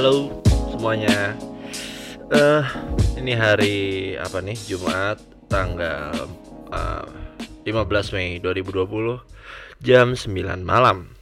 Halo 0.00 0.32
semuanya. 0.72 1.36
Eh 2.32 2.64
ini 3.20 3.36
hari 3.36 3.76
apa 4.16 4.40
nih? 4.40 4.56
Jumat 4.56 5.20
tanggal 5.44 6.24
uh, 6.72 7.04
15 7.68 8.16
Mei 8.16 8.40
2020 8.40 9.20
jam 9.84 10.16
9 10.16 10.64
malam. 10.64 11.12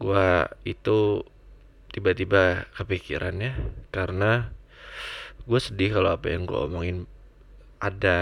Gua 0.00 0.48
itu 0.64 1.20
tiba-tiba 1.92 2.64
kepikiran 2.72 3.36
ya 3.36 3.52
karena 3.92 4.48
gue 5.44 5.60
sedih 5.60 6.00
kalau 6.00 6.16
apa 6.16 6.32
yang 6.32 6.48
gue 6.48 6.56
omongin 6.56 7.04
ada 7.84 8.18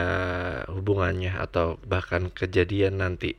hubungannya 0.74 1.38
atau 1.38 1.78
bahkan 1.86 2.34
kejadian 2.34 2.98
nanti 2.98 3.38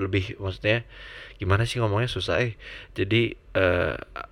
lebih 0.00 0.40
maksudnya 0.40 0.88
gimana 1.36 1.68
sih 1.68 1.84
ngomongnya 1.84 2.08
susah 2.08 2.40
eh 2.48 2.56
jadi 2.96 3.36
uh, 3.60 4.31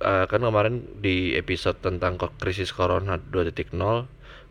uh, 0.00 0.24
kan 0.28 0.40
kemarin 0.42 0.84
di 1.00 1.36
episode 1.36 1.80
tentang 1.80 2.20
krisis 2.40 2.72
corona 2.72 3.16
2.0 3.20 3.52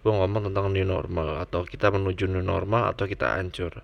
gue 0.05 0.13
ngomong 0.13 0.53
tentang 0.53 0.69
new 0.69 0.85
normal 0.85 1.41
atau 1.41 1.65
kita 1.65 1.89
menuju 1.89 2.29
new 2.29 2.45
normal 2.45 2.93
atau 2.93 3.09
kita 3.09 3.41
hancur. 3.41 3.81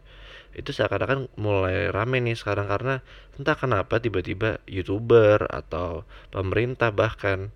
Itu 0.53 0.69
seakan-akan 0.69 1.33
mulai 1.41 1.89
rame 1.89 2.21
nih 2.21 2.37
sekarang 2.37 2.69
karena 2.69 3.01
entah 3.41 3.57
kenapa 3.57 3.97
tiba-tiba 3.97 4.61
youtuber 4.69 5.49
atau 5.49 6.05
pemerintah 6.29 6.93
bahkan 6.93 7.49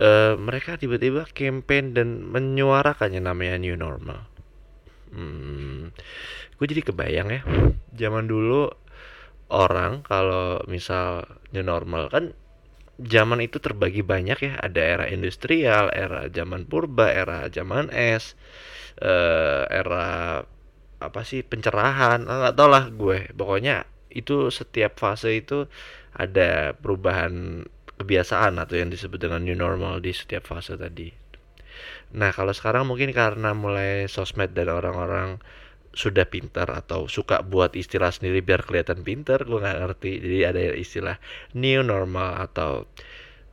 uh, 0.00 0.32
mereka 0.40 0.80
tiba-tiba 0.80 1.28
campaign 1.28 1.92
dan 1.92 2.24
menyuarakannya 2.24 3.20
namanya 3.20 3.60
new 3.60 3.76
normal. 3.76 4.32
Hmm, 5.12 5.92
gue 6.56 6.66
jadi 6.66 6.88
kebayang 6.88 7.28
ya 7.28 7.40
zaman 7.92 8.24
dulu 8.24 8.72
orang 9.52 10.00
kalau 10.02 10.64
misal 10.66 11.28
new 11.52 11.62
normal 11.62 12.08
kan 12.08 12.32
zaman 13.00 13.42
itu 13.42 13.58
terbagi 13.58 14.02
banyak 14.06 14.38
ya. 14.38 14.52
Ada 14.62 14.80
era 14.80 15.04
industrial 15.10 15.90
era 15.90 16.30
zaman 16.30 16.66
purba 16.68 17.10
era 17.10 17.46
zaman 17.50 17.90
es 17.90 18.38
uh, 19.02 19.66
era 19.70 20.42
apa 21.02 21.20
sih 21.26 21.42
pencerahan. 21.42 22.26
Ah, 22.26 22.36
nggak 22.48 22.54
tau 22.56 22.68
lah 22.70 22.84
gue. 22.90 23.18
Pokoknya 23.34 23.86
itu 24.14 24.48
setiap 24.54 24.96
fase 24.98 25.34
itu 25.34 25.66
ada 26.14 26.72
perubahan 26.78 27.66
kebiasaan 27.98 28.58
atau 28.62 28.74
yang 28.78 28.90
disebut 28.90 29.18
dengan 29.18 29.42
new 29.42 29.58
normal 29.58 29.98
di 29.98 30.14
setiap 30.14 30.46
fase 30.46 30.78
tadi. 30.78 31.10
Nah 32.14 32.30
kalau 32.30 32.54
sekarang 32.54 32.86
mungkin 32.86 33.10
karena 33.10 33.50
mulai 33.54 34.06
sosmed 34.06 34.54
dan 34.54 34.70
orang-orang 34.70 35.42
sudah 35.94 36.26
pintar 36.26 36.66
atau 36.74 37.06
suka 37.06 37.46
buat 37.46 37.78
istilah 37.78 38.10
sendiri 38.10 38.42
biar 38.42 38.66
kelihatan 38.66 39.06
pintar 39.06 39.46
gue 39.46 39.62
nggak 39.62 39.78
ngerti. 39.80 40.12
Jadi 40.20 40.38
ada 40.42 40.60
istilah 40.74 41.16
new 41.54 41.80
normal 41.86 42.50
atau 42.50 42.90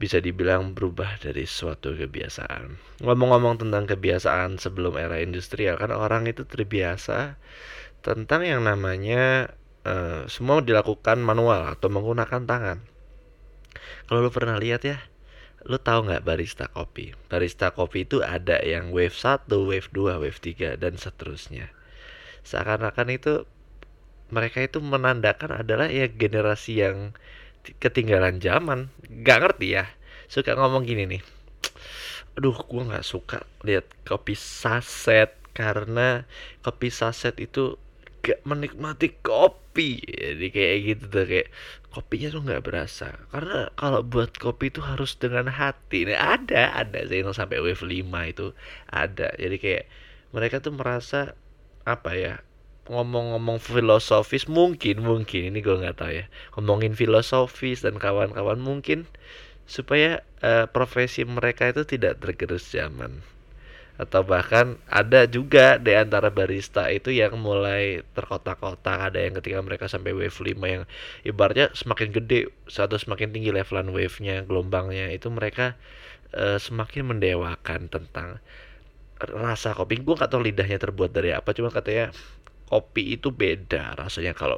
bisa 0.01 0.17
dibilang 0.17 0.73
berubah 0.73 1.21
dari 1.21 1.45
suatu 1.45 1.93
kebiasaan. 1.93 2.81
Ngomong-ngomong 3.05 3.61
tentang 3.61 3.85
kebiasaan 3.85 4.57
sebelum 4.57 4.97
era 4.97 5.21
industrial 5.21 5.77
kan 5.77 5.93
orang 5.93 6.25
itu 6.25 6.41
terbiasa 6.41 7.37
tentang 8.01 8.41
yang 8.41 8.65
namanya 8.65 9.53
uh, 9.85 10.25
semua 10.25 10.65
dilakukan 10.65 11.21
manual 11.21 11.69
atau 11.69 11.93
menggunakan 11.93 12.49
tangan. 12.49 12.81
Kalau 14.09 14.25
lu 14.25 14.33
pernah 14.33 14.57
lihat 14.57 14.81
ya 14.81 14.97
lu 15.69 15.77
tahu 15.77 16.09
nggak 16.09 16.25
barista 16.25 16.65
kopi? 16.73 17.13
Barista 17.29 17.69
kopi 17.69 18.09
itu 18.09 18.25
ada 18.25 18.57
yang 18.65 18.89
wave 18.89 19.13
1 19.13 19.45
wave 19.45 19.93
2 19.93 20.17
wave 20.25 20.41
3 20.41 20.81
dan 20.81 20.97
seterusnya 20.97 21.69
seakan-akan 22.45 23.07
itu 23.13 23.33
mereka 24.31 24.63
itu 24.63 24.79
menandakan 24.79 25.61
adalah 25.61 25.91
ya 25.91 26.07
generasi 26.07 26.81
yang 26.81 27.11
ketinggalan 27.83 28.39
zaman. 28.39 28.89
Nggak 29.11 29.37
ngerti 29.43 29.67
ya. 29.75 29.85
Suka 30.31 30.55
ngomong 30.55 30.87
gini 30.87 31.03
nih. 31.05 31.21
Aduh 32.39 32.55
gue 32.55 32.81
nggak 32.87 33.03
suka 33.03 33.43
lihat 33.67 33.85
kopi 34.07 34.39
saset 34.39 35.35
karena 35.51 36.23
kopi 36.63 36.87
saset 36.87 37.35
itu 37.43 37.75
gak 38.23 38.39
menikmati 38.47 39.17
kopi. 39.19 39.99
Jadi 40.05 40.47
kayak 40.53 40.77
gitu 40.87 41.03
tuh 41.11 41.25
kayak 41.27 41.47
kopinya 41.91 42.29
tuh 42.31 42.41
nggak 42.45 42.63
berasa. 42.63 43.19
Karena 43.33 43.67
kalau 43.75 44.05
buat 44.05 44.31
kopi 44.37 44.71
itu 44.71 44.79
harus 44.79 45.17
dengan 45.19 45.51
hati. 45.51 46.07
Nah, 46.07 46.39
ada 46.39 46.71
ada 46.77 46.99
Zainal 47.09 47.35
sampai 47.35 47.59
wave 47.59 47.83
5 47.83 48.31
itu. 48.31 48.47
Ada. 48.87 49.35
Jadi 49.35 49.57
kayak 49.59 49.85
mereka 50.31 50.63
tuh 50.63 50.71
merasa 50.71 51.35
apa 51.85 52.13
ya 52.13 52.35
ngomong-ngomong 52.91 53.61
filosofis 53.61 54.49
mungkin 54.49 55.05
mungkin 55.05 55.53
ini 55.53 55.63
gue 55.63 55.75
nggak 55.79 55.97
tahu 56.01 56.11
ya. 56.11 56.25
Ngomongin 56.57 56.97
filosofis 56.97 57.85
dan 57.85 58.01
kawan-kawan 58.01 58.59
mungkin 58.59 59.05
supaya 59.69 60.25
uh, 60.43 60.65
profesi 60.67 61.23
mereka 61.23 61.69
itu 61.69 61.85
tidak 61.85 62.19
tergerus 62.19 62.67
zaman. 62.67 63.23
Atau 64.01 64.25
bahkan 64.25 64.81
ada 64.89 65.29
juga 65.29 65.77
di 65.77 65.93
antara 65.93 66.33
barista 66.33 66.89
itu 66.89 67.13
yang 67.13 67.37
mulai 67.37 68.01
terkotak-kotak. 68.17 69.13
Ada 69.13 69.29
yang 69.29 69.37
ketika 69.37 69.61
mereka 69.61 69.85
sampai 69.85 70.17
wave 70.17 70.33
5 70.33 70.57
yang 70.65 70.83
ibaratnya 71.21 71.69
semakin 71.77 72.09
gede 72.09 72.49
satu 72.65 72.97
semakin 72.97 73.29
tinggi 73.29 73.53
levelan 73.53 73.93
wave-nya 73.93 74.41
gelombangnya 74.49 75.13
itu 75.13 75.29
mereka 75.29 75.77
uh, 76.33 76.57
semakin 76.57 77.13
mendewakan 77.13 77.93
tentang 77.93 78.41
rasa 79.29 79.77
kopi. 79.77 80.01
Gue 80.01 80.17
gak 80.17 80.33
tahu 80.33 80.41
lidahnya 80.45 80.81
terbuat 80.81 81.13
dari 81.13 81.35
apa 81.35 81.53
cuma 81.53 81.69
katanya 81.69 82.09
kopi 82.71 83.19
itu 83.19 83.29
beda 83.29 83.99
rasanya. 83.99 84.33
Kalau 84.33 84.57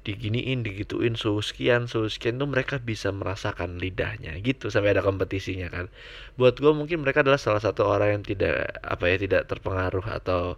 diginiin 0.00 0.64
digituin 0.64 1.12
suhu 1.12 1.44
sekian 1.44 1.84
suhu 1.84 2.08
sekian 2.08 2.40
tuh 2.40 2.48
mereka 2.48 2.80
bisa 2.80 3.12
merasakan 3.12 3.76
lidahnya 3.76 4.32
gitu 4.40 4.72
sampai 4.72 4.96
ada 4.96 5.04
kompetisinya 5.04 5.68
kan. 5.68 5.92
Buat 6.40 6.56
gue 6.56 6.72
mungkin 6.72 7.04
mereka 7.04 7.20
adalah 7.20 7.36
salah 7.36 7.60
satu 7.60 7.84
orang 7.84 8.20
yang 8.20 8.22
tidak 8.24 8.80
apa 8.80 9.04
ya 9.12 9.16
tidak 9.20 9.44
terpengaruh 9.52 10.06
atau 10.08 10.56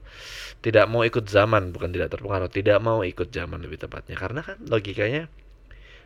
tidak 0.62 0.86
mau 0.86 1.02
ikut 1.02 1.26
zaman 1.26 1.74
bukan 1.74 1.90
tidak 1.90 2.14
terpengaruh 2.14 2.50
tidak 2.54 2.78
mau 2.78 3.02
ikut 3.02 3.34
zaman 3.34 3.58
lebih 3.66 3.82
tepatnya. 3.82 4.14
Karena 4.14 4.46
kan 4.46 4.62
logikanya 4.62 5.26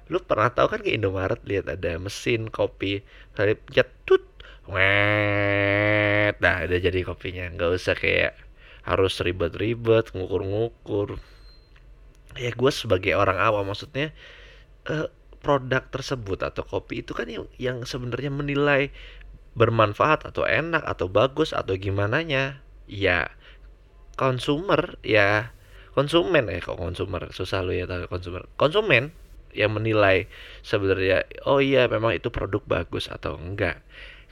lu 0.06 0.22
pernah 0.22 0.48
tahu 0.54 0.66
kan 0.70 0.80
ke 0.86 0.94
Indomaret 0.94 1.42
lihat 1.44 1.66
ada 1.66 1.98
mesin 1.98 2.46
kopi 2.48 3.02
dari 3.34 3.58
jatut 3.74 4.22
wet. 4.70 6.34
Nah 6.42 6.66
udah 6.66 6.78
jadi 6.82 7.00
kopinya. 7.06 7.50
Nggak 7.54 7.70
usah 7.78 7.94
kayak 7.94 8.34
harus 8.86 9.18
ribet-ribet 9.18 10.14
ngukur-ngukur. 10.14 11.18
Ya 12.38 12.52
gue 12.52 12.72
sebagai 12.74 13.16
orang 13.16 13.40
awam 13.40 13.66
maksudnya 13.66 14.12
uh, 14.86 15.08
produk 15.40 15.82
tersebut 15.88 16.42
atau 16.42 16.62
kopi 16.66 17.00
itu 17.02 17.16
kan 17.16 17.26
yang, 17.30 17.46
yang 17.56 17.82
sebenarnya 17.86 18.30
menilai 18.30 18.92
bermanfaat 19.56 20.28
atau 20.28 20.44
enak 20.44 20.84
atau 20.84 21.08
bagus 21.08 21.56
atau 21.56 21.80
gimana 21.80 22.20
nya 22.20 22.60
ya 22.84 23.32
konsumer 24.20 25.00
ya 25.00 25.56
konsumen 25.96 26.52
eh 26.52 26.60
kok 26.60 26.76
konsumer? 26.76 27.32
Susah 27.32 27.64
lo 27.64 27.72
ya 27.72 27.88
tahu 27.88 28.04
konsumer. 28.06 28.44
Konsumen 28.60 29.16
yang 29.56 29.72
menilai 29.72 30.28
sebenarnya 30.60 31.24
oh 31.48 31.64
iya 31.64 31.88
memang 31.88 32.12
itu 32.12 32.28
produk 32.28 32.60
bagus 32.68 33.08
atau 33.08 33.40
enggak 33.40 33.80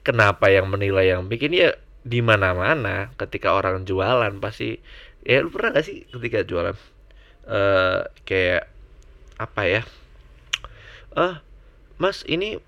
kenapa 0.05 0.53
yang 0.53 0.69
menilai 0.69 1.17
yang 1.17 1.27
bikin 1.27 1.57
ya 1.57 1.75
di 2.05 2.21
mana-mana 2.21 3.11
ketika 3.17 3.57
orang 3.57 3.89
jualan 3.89 4.37
pasti 4.39 4.77
ya 5.25 5.41
lu 5.41 5.49
pernah 5.49 5.73
gak 5.73 5.87
sih 5.89 6.05
ketika 6.13 6.45
jualan 6.45 6.77
uh, 7.49 8.05
kayak 8.29 8.69
apa 9.41 9.63
ya 9.65 9.83
ah 11.17 11.21
uh, 11.21 11.35
mas 11.97 12.23
ini 12.29 12.61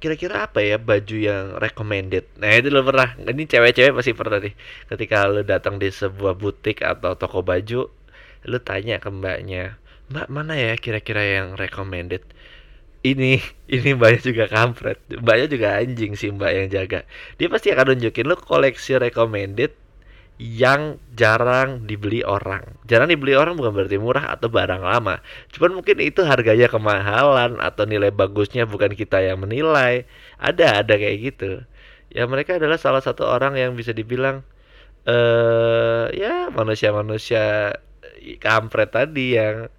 kira-kira 0.00 0.48
apa 0.48 0.64
ya 0.64 0.80
baju 0.80 1.16
yang 1.20 1.60
recommended? 1.60 2.24
Nah 2.40 2.56
itu 2.56 2.72
lo 2.72 2.80
pernah 2.80 3.20
ini 3.20 3.44
cewek-cewek 3.44 3.92
pasti 3.92 4.16
pernah 4.16 4.40
nih 4.40 4.56
ketika 4.88 5.28
lo 5.28 5.44
datang 5.44 5.76
di 5.76 5.92
sebuah 5.92 6.40
butik 6.40 6.80
atau 6.80 7.20
toko 7.20 7.44
baju 7.44 7.92
lo 8.48 8.58
tanya 8.64 8.96
ke 8.96 9.12
mbaknya 9.12 9.76
mbak 10.10 10.26
mana 10.32 10.56
ya 10.56 10.74
kira-kira 10.80 11.22
yang 11.22 11.48
recommended 11.54 12.24
ini 13.00 13.40
ini 13.74 13.88
mbaknya 13.96 14.20
juga 14.20 14.44
kampret. 14.50 15.00
Mbaknya 15.08 15.46
juga 15.48 15.68
anjing 15.80 16.12
sih 16.16 16.28
mbak 16.32 16.50
yang 16.52 16.66
jaga. 16.68 17.08
Dia 17.40 17.48
pasti 17.48 17.72
akan 17.72 17.96
nunjukin 17.96 18.28
lo 18.28 18.36
koleksi 18.36 19.00
recommended 19.00 19.72
yang 20.40 20.96
jarang 21.12 21.84
dibeli 21.84 22.24
orang. 22.24 22.64
Jarang 22.88 23.12
dibeli 23.12 23.36
orang 23.36 23.60
bukan 23.60 23.76
berarti 23.76 24.00
murah 24.00 24.32
atau 24.32 24.48
barang 24.48 24.80
lama. 24.80 25.20
Cuman 25.52 25.80
mungkin 25.80 26.00
itu 26.00 26.24
harganya 26.24 26.68
kemahalan 26.68 27.60
atau 27.60 27.84
nilai 27.84 28.08
bagusnya 28.08 28.64
bukan 28.64 28.96
kita 28.96 29.20
yang 29.20 29.40
menilai. 29.40 30.08
Ada 30.40 30.84
ada 30.84 30.94
kayak 30.96 31.16
gitu. 31.20 31.60
Ya 32.08 32.24
mereka 32.24 32.56
adalah 32.56 32.80
salah 32.80 33.04
satu 33.04 33.28
orang 33.28 33.56
yang 33.60 33.76
bisa 33.76 33.92
dibilang 33.92 34.44
eh 35.08 35.12
uh, 35.12 36.06
ya 36.12 36.52
manusia-manusia 36.52 37.76
kampret 38.40 38.92
tadi 38.92 39.36
yang 39.36 39.72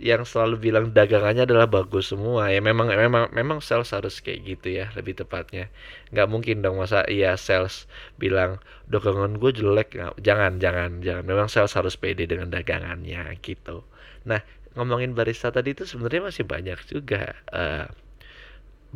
yang 0.00 0.24
selalu 0.24 0.56
bilang 0.72 0.96
dagangannya 0.96 1.44
adalah 1.44 1.68
bagus 1.68 2.08
semua. 2.08 2.48
Ya 2.48 2.64
memang 2.64 2.88
memang 2.88 3.28
memang 3.36 3.60
sales 3.60 3.92
harus 3.92 4.24
kayak 4.24 4.40
gitu 4.48 4.80
ya 4.80 4.88
lebih 4.96 5.12
tepatnya. 5.12 5.68
Nggak 6.08 6.28
mungkin 6.32 6.64
dong 6.64 6.80
masa 6.80 7.04
iya 7.04 7.36
sales 7.36 7.84
bilang 8.16 8.64
dagangan 8.88 9.36
gue 9.36 9.52
jelek. 9.52 10.00
Jangan 10.24 10.56
jangan 10.56 11.04
jangan. 11.04 11.24
Memang 11.28 11.52
sales 11.52 11.76
harus 11.76 12.00
pede 12.00 12.24
dengan 12.24 12.48
dagangannya 12.48 13.36
gitu. 13.44 13.84
Nah 14.24 14.40
ngomongin 14.72 15.12
barista 15.12 15.52
tadi 15.52 15.76
itu 15.76 15.84
sebenarnya 15.84 16.32
masih 16.32 16.44
banyak 16.48 16.80
juga 16.88 17.36
uh, 17.52 17.84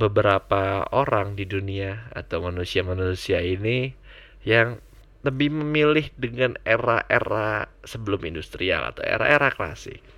beberapa 0.01 0.89
orang 0.89 1.37
di 1.37 1.45
dunia 1.45 2.09
atau 2.17 2.41
manusia-manusia 2.49 3.45
ini 3.45 3.93
yang 4.41 4.81
lebih 5.21 5.53
memilih 5.53 6.09
dengan 6.17 6.57
era-era 6.65 7.69
sebelum 7.85 8.25
industrial 8.25 8.93
atau 8.93 9.05
era-era 9.05 9.53
klasik 9.53 10.14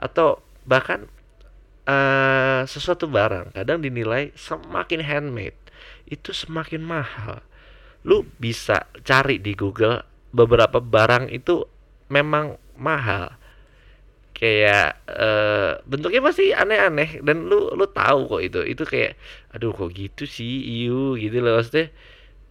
atau 0.00 0.42
bahkan 0.64 1.06
uh, 1.88 2.64
sesuatu 2.64 3.06
barang 3.08 3.52
kadang 3.52 3.80
dinilai 3.84 4.32
semakin 4.34 5.00
handmade 5.04 5.58
itu 6.08 6.32
semakin 6.32 6.84
mahal. 6.84 7.40
Lu 8.04 8.28
bisa 8.36 8.84
cari 9.00 9.40
di 9.40 9.56
Google 9.56 10.04
beberapa 10.34 10.80
barang 10.80 11.32
itu 11.32 11.64
memang 12.12 12.60
mahal. 12.76 13.32
Kayak 14.34 14.98
uh, 15.08 15.78
bentuknya 15.86 16.20
pasti 16.20 16.50
aneh-aneh 16.50 17.22
dan 17.22 17.48
lu 17.48 17.72
lu 17.72 17.86
tahu 17.88 18.28
kok 18.28 18.42
itu. 18.44 18.60
Itu 18.66 18.84
kayak 18.84 19.16
aduh 19.54 19.72
kok 19.72 19.94
gitu 19.94 20.28
sih? 20.28 20.84
Iu 20.84 21.16
gitu 21.16 21.40
loh. 21.40 21.56
Maksudnya 21.62 21.88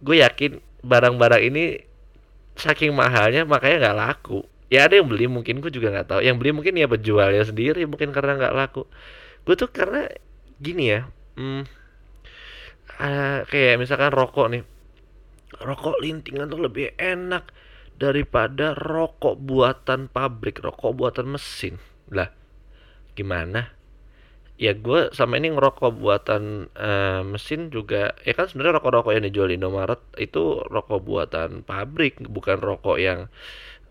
gue 0.02 0.16
yakin 0.24 0.52
barang-barang 0.82 1.42
ini 1.44 1.64
saking 2.54 2.94
mahalnya 2.94 3.42
makanya 3.46 3.90
nggak 3.90 3.98
laku 3.98 4.40
ya 4.72 4.88
ada 4.88 4.96
yang 5.00 5.08
beli 5.08 5.26
mungkin 5.28 5.60
gue 5.60 5.72
juga 5.72 5.92
nggak 5.92 6.08
tahu. 6.08 6.20
Yang 6.24 6.36
beli 6.40 6.50
mungkin 6.56 6.74
ya 6.78 6.86
penjualnya 6.88 7.44
sendiri 7.44 7.82
mungkin 7.88 8.10
karena 8.10 8.38
nggak 8.40 8.54
laku. 8.54 8.82
Gue 9.44 9.54
tuh 9.58 9.68
karena 9.68 10.08
gini 10.62 10.84
ya 10.94 11.00
hmm, 11.36 11.62
uh, 13.00 13.38
kayak 13.48 13.76
misalkan 13.80 14.12
rokok 14.14 14.46
nih. 14.50 14.62
Rokok 15.54 16.02
lintingan 16.02 16.50
tuh 16.50 16.60
lebih 16.66 16.96
enak 16.98 17.54
daripada 17.94 18.74
rokok 18.74 19.38
buatan 19.38 20.10
pabrik 20.10 20.58
rokok 20.58 20.92
buatan 20.94 21.30
mesin. 21.30 21.78
Lah 22.10 22.30
gimana? 23.14 23.70
Ya 24.54 24.70
gue 24.70 25.10
sama 25.10 25.34
ini 25.42 25.50
ngerokok 25.50 25.98
buatan 25.98 26.70
uh, 26.78 27.26
mesin 27.26 27.74
juga 27.74 28.14
ya 28.22 28.38
kan 28.38 28.46
sebenarnya 28.46 28.78
rokok-rokok 28.78 29.10
yang 29.18 29.26
dijual 29.26 29.50
di 29.50 29.58
Indomaret 29.58 29.98
itu 30.14 30.62
rokok 30.70 31.02
buatan 31.02 31.66
pabrik 31.66 32.22
bukan 32.22 32.62
rokok 32.62 33.02
yang 33.02 33.26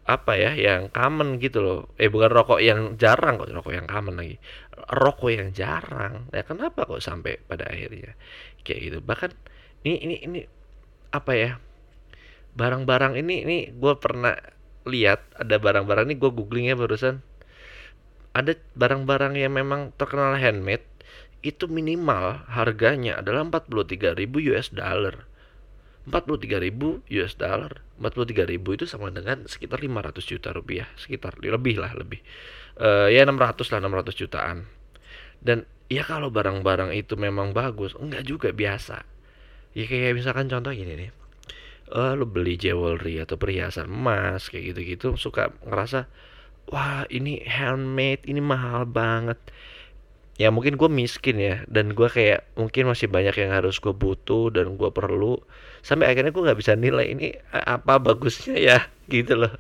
apa 0.04 0.36
ya 0.36 0.52
yang 0.52 0.92
common 0.92 1.40
gitu 1.40 1.64
loh. 1.64 1.80
Eh 1.96 2.12
bukan 2.12 2.28
rokok 2.28 2.60
yang 2.60 3.00
jarang 3.00 3.40
kok 3.40 3.48
rokok 3.52 3.74
yang 3.74 3.88
common 3.88 4.20
lagi. 4.20 4.36
Rokok 4.92 5.32
yang 5.32 5.50
jarang. 5.56 6.28
Ya 6.36 6.44
kenapa 6.44 6.84
kok 6.84 7.00
sampai 7.00 7.40
pada 7.48 7.72
akhirnya? 7.72 8.20
Kayak 8.68 8.80
gitu. 8.84 8.98
Bahkan 9.00 9.32
ini 9.88 9.98
ini 10.04 10.16
ini 10.28 10.40
apa 11.14 11.32
ya 11.36 11.52
barang-barang 12.54 13.18
ini 13.18 13.36
ini 13.46 13.58
gue 13.74 13.94
pernah 13.98 14.36
lihat 14.84 15.24
ada 15.40 15.56
barang-barang 15.58 16.12
ini 16.12 16.16
gue 16.20 16.32
googlingnya 16.32 16.76
barusan. 16.76 17.24
Ada 18.34 18.58
barang-barang 18.76 19.38
yang 19.38 19.54
memang 19.56 19.94
terkenal 19.96 20.36
handmade 20.36 20.84
itu 21.44 21.68
minimal 21.68 22.44
harganya 22.50 23.20
adalah 23.20 23.46
43.000 23.46 24.50
US 24.52 24.68
dollar. 24.74 25.28
43.000 26.10 27.08
US 27.08 27.34
dollar. 27.40 27.80
43.000 28.02 28.60
itu 28.60 28.86
sama 28.90 29.08
dengan 29.14 29.48
sekitar 29.48 29.80
500 29.80 30.20
juta 30.24 30.50
rupiah, 30.52 30.88
sekitar 31.00 31.40
lebih 31.40 31.80
lah 31.80 31.96
lebih. 31.96 32.20
Uh, 32.76 33.08
ya 33.08 33.24
600 33.24 33.64
lah 33.72 33.80
600 33.80 34.20
jutaan. 34.20 34.58
Dan 35.40 35.64
ya 35.88 36.04
kalau 36.04 36.28
barang-barang 36.28 36.92
itu 36.92 37.16
memang 37.16 37.56
bagus, 37.56 37.96
enggak 37.96 38.28
juga 38.28 38.50
biasa. 38.52 39.08
Ya 39.72 39.86
kayak 39.88 40.20
misalkan 40.20 40.52
contoh 40.52 40.76
gini 40.76 41.08
nih. 41.08 41.12
Uh, 41.94 42.18
lu 42.18 42.26
beli 42.26 42.58
jewelry 42.58 43.22
atau 43.22 43.38
perhiasan 43.38 43.86
emas 43.92 44.50
kayak 44.50 44.74
gitu-gitu 44.74 45.14
suka 45.20 45.54
ngerasa 45.62 46.10
wah 46.72 47.04
ini 47.12 47.44
handmade 47.44 48.24
ini 48.26 48.40
mahal 48.40 48.88
banget 48.88 49.38
ya 50.42 50.50
mungkin 50.50 50.82
gue 50.82 50.90
miskin 50.90 51.38
ya 51.38 51.56
dan 51.70 51.94
gue 51.94 52.10
kayak 52.10 52.50
mungkin 52.58 52.90
masih 52.90 53.06
banyak 53.06 53.38
yang 53.38 53.54
harus 53.54 53.78
gue 53.78 53.94
butuh 53.94 54.50
dan 54.50 54.74
gue 54.82 54.90
perlu 54.90 55.38
sampai 55.86 56.10
akhirnya 56.10 56.34
gue 56.34 56.42
nggak 56.42 56.58
bisa 56.58 56.74
nilai 56.74 57.14
ini 57.14 57.38
apa 57.54 58.02
bagusnya 58.02 58.58
ya 58.58 58.80
gitu 59.14 59.38
loh. 59.38 59.54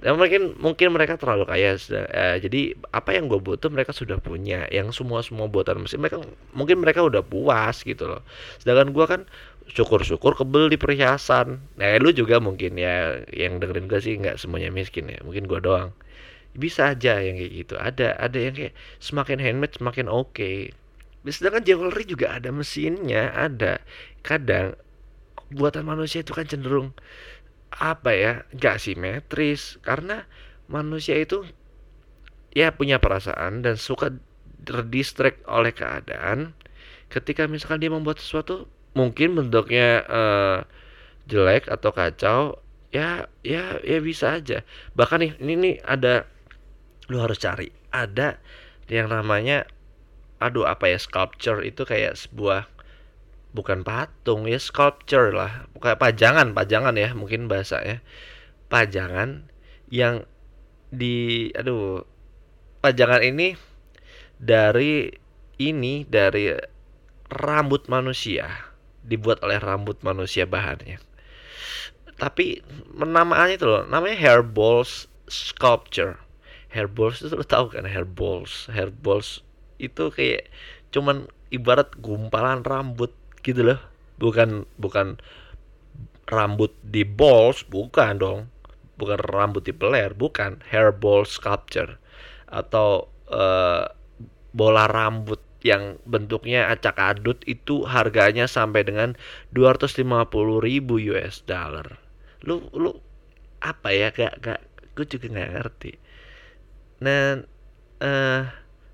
Dan 0.00 0.16
mungkin 0.16 0.56
mungkin 0.56 0.96
mereka 0.96 1.20
terlalu 1.20 1.44
kaya 1.44 1.76
uh, 1.76 2.36
jadi 2.40 2.72
apa 2.88 3.12
yang 3.12 3.28
gue 3.28 3.36
butuh 3.36 3.68
mereka 3.68 3.92
sudah 3.92 4.16
punya 4.16 4.64
yang 4.72 4.96
semua 4.96 5.20
semua 5.20 5.44
buatan 5.44 5.84
mesin 5.84 6.00
mereka 6.00 6.24
mungkin 6.56 6.80
mereka 6.80 7.04
udah 7.04 7.20
puas 7.20 7.84
gitu 7.84 8.08
loh. 8.08 8.24
Sedangkan 8.56 8.96
gue 8.96 9.04
kan 9.04 9.20
syukur-syukur 9.68 10.40
kebel 10.40 10.72
di 10.72 10.80
perhiasan. 10.80 11.60
Nah 11.76 12.00
lu 12.00 12.16
juga 12.16 12.40
mungkin 12.40 12.80
ya 12.80 13.20
yang 13.28 13.60
dengerin 13.60 13.92
gue 13.92 14.00
sih 14.00 14.16
nggak 14.16 14.40
semuanya 14.40 14.72
miskin 14.72 15.04
ya 15.12 15.20
mungkin 15.20 15.44
gue 15.44 15.60
doang 15.60 15.92
bisa 16.54 16.94
aja 16.94 17.22
yang 17.22 17.38
kayak 17.38 17.52
gitu. 17.64 17.74
Ada 17.78 18.18
ada 18.18 18.38
yang 18.38 18.54
kayak 18.56 18.74
semakin 18.98 19.38
handmade 19.38 19.74
semakin 19.76 20.06
oke. 20.10 20.34
Okay. 20.34 20.74
sedangkan 21.20 21.62
jewelry 21.68 22.04
juga 22.08 22.32
ada 22.40 22.48
mesinnya 22.48 23.30
ada. 23.36 23.84
Kadang 24.24 24.74
buatan 25.52 25.84
manusia 25.84 26.24
itu 26.24 26.32
kan 26.32 26.48
cenderung 26.48 26.96
apa 27.70 28.10
ya 28.16 28.32
gak 28.56 28.80
simetris. 28.82 29.78
Karena 29.84 30.24
manusia 30.66 31.18
itu 31.18 31.44
ya 32.56 32.74
punya 32.74 32.98
perasaan 32.98 33.62
dan 33.62 33.76
suka 33.78 34.16
terdistract 34.64 35.44
oleh 35.46 35.70
keadaan. 35.70 36.56
Ketika 37.10 37.46
misalkan 37.50 37.82
dia 37.82 37.92
membuat 37.92 38.22
sesuatu 38.22 38.70
mungkin 38.94 39.38
bentuknya 39.38 40.02
uh, 40.06 40.58
jelek 41.30 41.70
atau 41.70 41.90
kacau 41.94 42.40
ya 42.90 43.30
ya 43.46 43.78
ya 43.82 43.98
bisa 44.02 44.38
aja. 44.38 44.66
Bahkan 44.98 45.18
nih 45.22 45.32
ini 45.42 45.54
nih 45.56 45.74
ada 45.86 46.26
lu 47.10 47.18
harus 47.18 47.42
cari. 47.42 47.74
Ada 47.90 48.38
yang 48.86 49.10
namanya 49.10 49.66
aduh 50.38 50.64
apa 50.64 50.88
ya 50.88 50.96
sculpture 50.96 51.60
itu 51.66 51.82
kayak 51.84 52.16
sebuah 52.16 52.70
bukan 53.50 53.82
patung 53.82 54.46
ya 54.46 54.62
sculpture 54.62 55.34
lah. 55.34 55.66
Kayak 55.82 55.98
pajangan 55.98 56.54
pajangan 56.54 56.94
ya 56.94 57.10
mungkin 57.12 57.50
bahasanya 57.50 57.98
pajangan 58.70 59.50
yang 59.90 60.22
di 60.94 61.50
aduh 61.58 62.06
pajangan 62.78 63.26
ini 63.26 63.58
dari 64.38 65.10
ini 65.58 66.06
dari 66.06 66.54
rambut 67.30 67.90
manusia 67.90 68.70
dibuat 69.02 69.42
oleh 69.42 69.58
rambut 69.58 69.98
manusia 70.06 70.46
bahannya. 70.46 71.02
Tapi 72.16 72.62
namanya 72.94 73.50
itu 73.50 73.66
loh 73.66 73.82
namanya 73.90 74.16
hair 74.16 74.40
balls 74.46 75.10
sculpture 75.26 76.29
hairballs 76.70 77.22
itu 77.22 77.34
lo 77.34 77.44
tau 77.46 77.66
kan 77.66 77.86
hairballs 77.86 78.70
hairballs 78.70 79.42
itu 79.80 80.12
kayak 80.12 80.52
cuman 80.94 81.26
ibarat 81.50 81.94
gumpalan 81.98 82.62
rambut 82.62 83.10
gitu 83.42 83.64
loh. 83.64 83.80
Bukan 84.20 84.68
bukan 84.76 85.18
rambut 86.28 86.76
di 86.84 87.02
balls 87.02 87.66
bukan 87.66 88.20
dong. 88.20 88.40
Bukan 89.00 89.18
rambut 89.18 89.64
di 89.64 89.72
peler 89.72 90.12
bukan. 90.12 90.60
Hairball 90.68 91.24
sculpture. 91.24 91.96
Atau 92.46 93.08
uh, 93.32 93.84
bola 94.52 94.84
rambut 94.86 95.40
yang 95.60 96.00
bentuknya 96.08 96.72
acak 96.72 96.96
adut 96.96 97.36
itu 97.44 97.84
harganya 97.84 98.48
sampai 98.48 98.84
dengan 98.84 99.16
250 99.52 100.04
ribu 100.60 100.94
US 101.12 101.44
dollar. 101.48 101.96
Lu 102.44 102.68
lu 102.76 102.92
apa 103.60 103.92
ya? 103.92 104.12
Gak 104.12 104.40
gak 104.40 104.60
gue 104.96 105.06
juga 105.16 105.26
nggak 105.32 105.50
ngerti 105.56 105.92
Nah, 107.00 107.40
uh, 108.04 108.42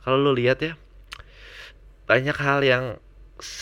kalau 0.06 0.18
lu 0.22 0.32
lihat 0.38 0.62
ya, 0.62 0.78
banyak 2.06 2.38
hal 2.38 2.62
yang 2.62 2.84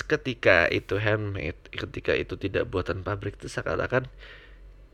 ketika 0.07 0.69
itu 0.71 1.01
handmade, 1.01 1.59
ketika 1.73 2.13
itu 2.15 2.37
tidak 2.37 2.69
buatan 2.69 3.03
pabrik 3.03 3.41
itu 3.41 3.49
seakan-akan 3.49 4.07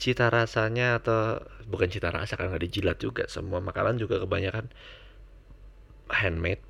cita 0.01 0.33
rasanya 0.33 0.97
atau 0.97 1.45
bukan 1.69 1.93
cita 1.93 2.09
rasa 2.09 2.39
karena 2.39 2.57
nggak 2.57 2.65
dijilat 2.65 2.97
juga 2.97 3.29
semua 3.29 3.61
makanan 3.61 4.01
juga 4.01 4.17
kebanyakan 4.23 4.73
handmade. 6.09 6.65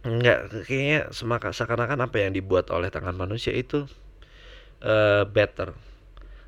Enggak, 0.00 0.64
kayaknya 0.64 1.12
semaka 1.12 1.52
seakan-akan 1.52 2.08
apa 2.08 2.16
yang 2.24 2.32
dibuat 2.32 2.72
oleh 2.72 2.88
tangan 2.88 3.12
manusia 3.12 3.52
itu 3.52 3.84
uh, 4.80 5.28
better 5.28 5.76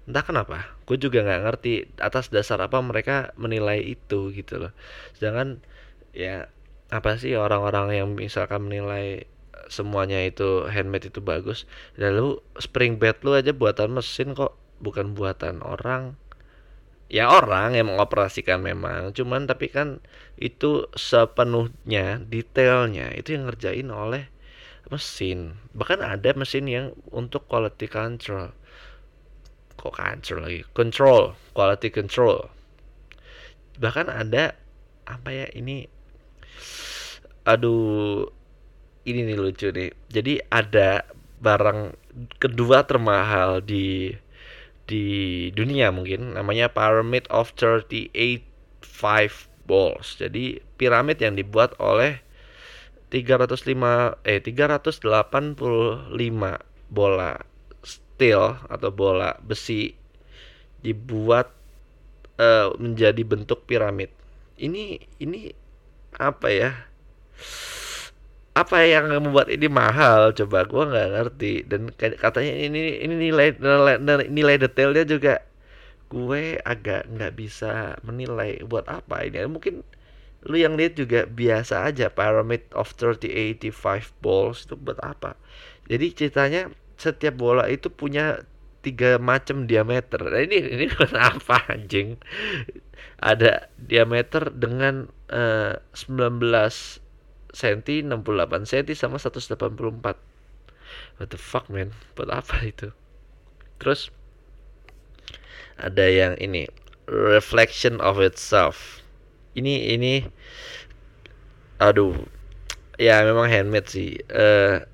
entah 0.02 0.24
kenapa 0.26 0.74
gue 0.86 0.98
juga 0.98 1.22
nggak 1.22 1.42
ngerti 1.46 1.72
atas 2.02 2.28
dasar 2.34 2.58
apa 2.58 2.82
mereka 2.82 3.30
menilai 3.38 3.78
itu 3.82 4.34
gitu 4.34 4.58
loh. 4.58 4.72
Sedangkan 5.14 5.62
ya 6.10 6.50
apa 6.92 7.16
sih 7.16 7.38
orang-orang 7.38 7.96
yang 7.96 8.08
misalkan 8.12 8.66
menilai 8.68 9.30
semuanya 9.70 10.20
itu 10.26 10.68
handmade 10.68 11.08
itu 11.08 11.24
bagus 11.24 11.64
lalu 11.96 12.42
spring 12.60 13.00
bed 13.00 13.24
lu 13.24 13.32
aja 13.32 13.56
buatan 13.56 13.96
mesin 13.96 14.34
kok 14.34 14.58
bukan 14.82 15.14
buatan 15.14 15.62
orang. 15.62 16.18
Ya 17.12 17.28
orang 17.28 17.76
yang 17.76 17.92
mengoperasikan 17.92 18.64
memang 18.64 19.12
cuman 19.12 19.44
tapi 19.44 19.68
kan 19.68 20.00
itu 20.40 20.88
sepenuhnya 20.96 22.24
detailnya 22.24 23.12
itu 23.12 23.36
yang 23.36 23.46
ngerjain 23.46 23.88
oleh 23.92 24.32
mesin. 24.88 25.60
Bahkan 25.76 26.00
ada 26.00 26.32
mesin 26.32 26.66
yang 26.66 26.96
untuk 27.12 27.44
quality 27.46 27.86
control 27.86 28.56
kok 29.74 29.96
control 29.96 30.44
lagi 30.44 30.62
control 30.72 31.36
quality 31.56 31.88
control 31.92 32.48
bahkan 33.80 34.06
ada 34.12 34.54
apa 35.08 35.28
ya 35.32 35.46
ini 35.56 35.88
aduh 37.42 38.30
ini 39.02 39.26
nih 39.26 39.38
lucu 39.38 39.68
nih. 39.74 39.90
Jadi 40.10 40.38
ada 40.50 41.06
barang 41.42 41.98
kedua 42.38 42.86
termahal 42.86 43.58
di 43.62 44.14
di 44.86 45.04
dunia 45.54 45.90
mungkin 45.94 46.38
namanya 46.38 46.70
Pyramid 46.70 47.26
of 47.30 47.54
38 47.58 48.46
five 48.82 49.50
balls. 49.66 50.18
Jadi 50.18 50.62
piramid 50.78 51.18
yang 51.18 51.34
dibuat 51.34 51.74
oleh 51.82 52.22
305 53.10 54.22
eh 54.26 54.40
385 54.42 55.02
bola 56.92 57.32
steel 58.22 58.54
atau 58.70 58.94
bola 58.94 59.34
besi 59.42 59.98
dibuat 60.78 61.50
uh, 62.38 62.70
menjadi 62.78 63.18
bentuk 63.26 63.66
piramid. 63.66 64.14
Ini 64.62 65.02
ini 65.18 65.50
apa 66.22 66.46
ya? 66.54 66.70
apa 68.52 68.84
yang 68.84 69.08
membuat 69.08 69.48
ini 69.48 69.64
mahal 69.64 70.36
coba 70.36 70.68
gua 70.68 70.84
nggak 70.84 71.08
ngerti 71.16 71.64
dan 71.64 71.88
katanya 71.96 72.52
ini 72.52 73.00
ini 73.00 73.32
nilai 73.32 73.56
nilai, 73.56 74.28
nilai 74.28 74.60
detailnya 74.60 75.08
juga 75.08 75.40
gue 76.12 76.60
agak 76.60 77.08
nggak 77.08 77.32
bisa 77.32 77.96
menilai 78.04 78.60
buat 78.68 78.84
apa 78.92 79.24
ini 79.24 79.48
mungkin 79.48 79.80
lu 80.44 80.60
yang 80.60 80.76
lihat 80.76 81.00
juga 81.00 81.24
biasa 81.24 81.88
aja 81.88 82.12
pyramid 82.12 82.60
of 82.76 82.92
3085 82.92 83.72
balls 84.20 84.68
itu 84.68 84.76
buat 84.76 85.00
apa 85.00 85.32
jadi 85.88 86.12
ceritanya 86.12 86.68
setiap 87.02 87.34
bola 87.34 87.66
itu 87.66 87.90
punya 87.90 88.46
tiga 88.82 89.18
macam 89.18 89.66
diameter. 89.66 90.22
Nah, 90.22 90.42
ini 90.42 90.58
ini 90.58 90.86
kenapa 90.94 91.66
anjing? 91.70 92.18
Ada 93.18 93.70
diameter 93.78 94.50
dengan 94.54 95.10
uh, 95.30 95.78
19 95.94 96.42
cm 97.52 97.80
68 98.10 98.70
cm 98.70 98.86
sama 98.96 99.18
184 99.18 100.32
what 101.18 101.28
the 101.30 101.38
fuck 101.38 101.70
man? 101.70 101.94
Buat 102.18 102.30
apa 102.42 102.66
itu? 102.66 102.90
Terus 103.78 104.10
ada 105.78 106.06
yang 106.06 106.38
ini 106.38 106.68
reflection 107.08 107.98
of 108.02 108.18
itself. 108.22 109.02
Ini 109.52 109.94
ini 109.94 110.26
aduh 111.82 112.14
ya 112.96 113.22
memang 113.26 113.50
handmade 113.50 113.88
sih. 113.90 114.18
Uh, 114.30 114.84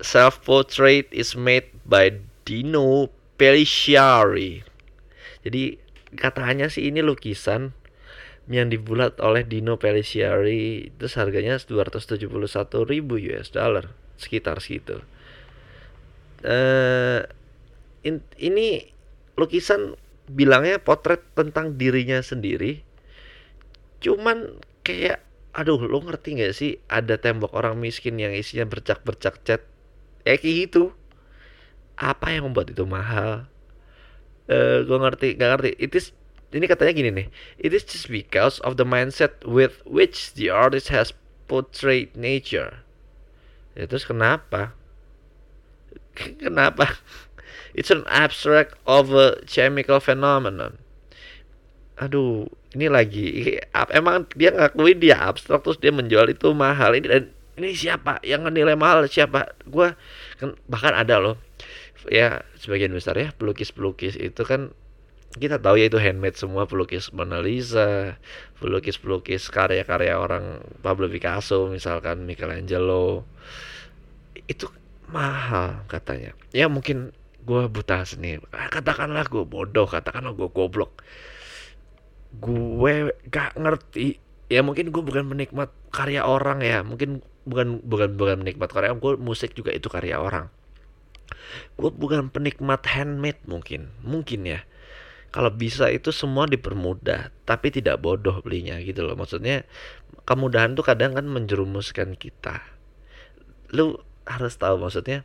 self 0.00 0.42
portrait 0.46 1.06
is 1.10 1.34
made 1.34 1.68
by 1.86 2.14
Dino 2.46 3.10
Peliciari 3.38 4.62
jadi 5.42 5.78
katanya 6.16 6.66
sih 6.72 6.90
ini 6.90 7.04
lukisan 7.04 7.76
yang 8.48 8.72
dibuat 8.72 9.20
oleh 9.20 9.44
Dino 9.44 9.76
Peliciari 9.76 10.88
itu 10.88 11.06
harganya 11.20 11.60
271 11.60 12.32
ribu 12.88 13.20
US 13.20 13.52
dollar 13.52 13.92
sekitar 14.16 14.58
segitu. 14.64 15.04
Uh, 16.42 17.28
in, 18.02 18.24
ini 18.40 18.88
lukisan 19.36 19.94
bilangnya 20.32 20.80
potret 20.80 21.20
tentang 21.36 21.76
dirinya 21.76 22.24
sendiri. 22.24 22.80
Cuman 24.00 24.58
kayak 24.80 25.20
aduh 25.52 25.80
lo 25.84 26.00
ngerti 26.00 26.40
gak 26.40 26.54
sih? 26.56 26.80
Ada 26.88 27.20
tembok 27.20 27.52
orang 27.52 27.76
miskin 27.76 28.16
yang 28.16 28.32
isinya 28.32 28.64
bercak-bercak 28.64 29.44
cat 29.44 29.62
ya 30.28 30.36
kayak 30.36 30.56
gitu. 30.68 30.92
Apa 31.96 32.36
yang 32.36 32.52
membuat 32.52 32.68
itu 32.68 32.84
mahal? 32.84 33.48
Uh, 34.48 34.52
eh, 34.52 34.78
gue 34.84 34.98
ngerti 35.00 35.28
gak 35.40 35.50
ngerti. 35.56 35.70
It 35.80 35.92
is 35.96 36.12
ini 36.52 36.64
katanya 36.68 36.92
gini 36.92 37.10
nih. 37.12 37.28
It 37.56 37.72
is 37.72 37.84
just 37.84 38.12
because 38.12 38.60
of 38.60 38.76
the 38.76 38.84
mindset 38.84 39.40
with 39.44 39.80
which 39.88 40.36
the 40.36 40.52
artist 40.52 40.92
has 40.92 41.12
portrayed 41.48 42.12
nature. 42.16 42.84
Ya 43.76 43.88
terus 43.88 44.04
kenapa? 44.04 44.76
Kenapa? 46.42 47.00
It's 47.76 47.92
an 47.92 48.08
abstract 48.08 48.74
of 48.88 49.12
a 49.12 49.44
chemical 49.44 50.00
phenomenon. 50.00 50.80
Aduh 52.00 52.48
ini 52.76 52.86
lagi 52.88 53.58
emang 53.92 54.28
dia 54.36 54.52
ngakuin 54.52 55.00
dia 55.00 55.16
abstrak 55.18 55.64
terus 55.64 55.80
dia 55.80 55.92
menjual 55.92 56.28
itu 56.32 56.52
mahal. 56.56 56.96
Ini 56.96 57.06
dan 57.06 57.24
ini 57.58 57.74
siapa 57.74 58.22
yang 58.22 58.46
nilai 58.48 58.78
mahal 58.78 59.10
siapa 59.10 59.52
kan 60.38 60.54
bahkan 60.70 60.94
ada 60.94 61.18
loh 61.18 61.36
ya 62.08 62.46
sebagian 62.56 62.94
besar 62.94 63.18
ya 63.18 63.34
pelukis 63.34 63.74
pelukis 63.74 64.14
itu 64.14 64.46
kan 64.46 64.72
kita 65.36 65.60
tahu 65.60 65.76
ya 65.76 65.92
itu 65.92 66.00
handmade 66.00 66.40
semua 66.40 66.64
pelukis 66.64 67.12
Mona 67.12 67.44
Lisa, 67.44 68.16
pelukis-pelukis 68.64 69.52
karya-karya 69.52 70.16
orang 70.16 70.64
Pablo 70.80 71.04
Picasso 71.04 71.68
misalkan 71.68 72.24
Michelangelo 72.24 73.28
itu 74.48 74.72
mahal 75.12 75.84
katanya. 75.84 76.32
Ya 76.56 76.72
mungkin 76.72 77.12
gue 77.44 77.62
buta 77.68 78.08
seni. 78.08 78.40
Ah, 78.56 78.72
katakanlah 78.72 79.28
gue 79.28 79.44
bodoh, 79.44 79.84
katakanlah 79.84 80.32
gue 80.32 80.48
goblok. 80.48 81.04
Gue 82.40 83.12
gak 83.28 83.56
ngerti. 83.60 84.20
Ya 84.48 84.64
mungkin 84.64 84.88
gue 84.88 85.02
bukan 85.04 85.28
menikmat 85.28 85.72
karya 85.92 86.24
orang 86.24 86.64
ya. 86.64 86.80
Mungkin 86.80 87.20
bukan 87.44 87.84
bukan 87.84 88.16
bukan 88.16 88.36
menikmat 88.44 88.72
karya. 88.72 88.96
Gue 88.96 89.20
musik 89.20 89.52
juga 89.52 89.72
itu 89.72 89.92
karya 89.92 90.20
orang. 90.20 90.48
Gue 91.76 91.92
bukan 91.92 92.32
penikmat 92.32 92.84
handmade 92.88 93.40
mungkin, 93.44 93.92
mungkin 94.00 94.48
ya 94.48 94.60
kalau 95.28 95.52
bisa 95.52 95.92
itu 95.92 96.08
semua 96.08 96.48
dipermudah 96.48 97.28
tapi 97.44 97.68
tidak 97.68 98.00
bodoh 98.00 98.40
belinya 98.40 98.80
gitu 98.80 99.04
loh 99.04 99.16
maksudnya 99.16 99.68
kemudahan 100.24 100.72
tuh 100.72 100.84
kadang 100.84 101.12
kan 101.12 101.28
menjerumuskan 101.28 102.16
kita 102.16 102.64
lu 103.76 104.00
harus 104.24 104.56
tahu 104.56 104.80
maksudnya 104.80 105.24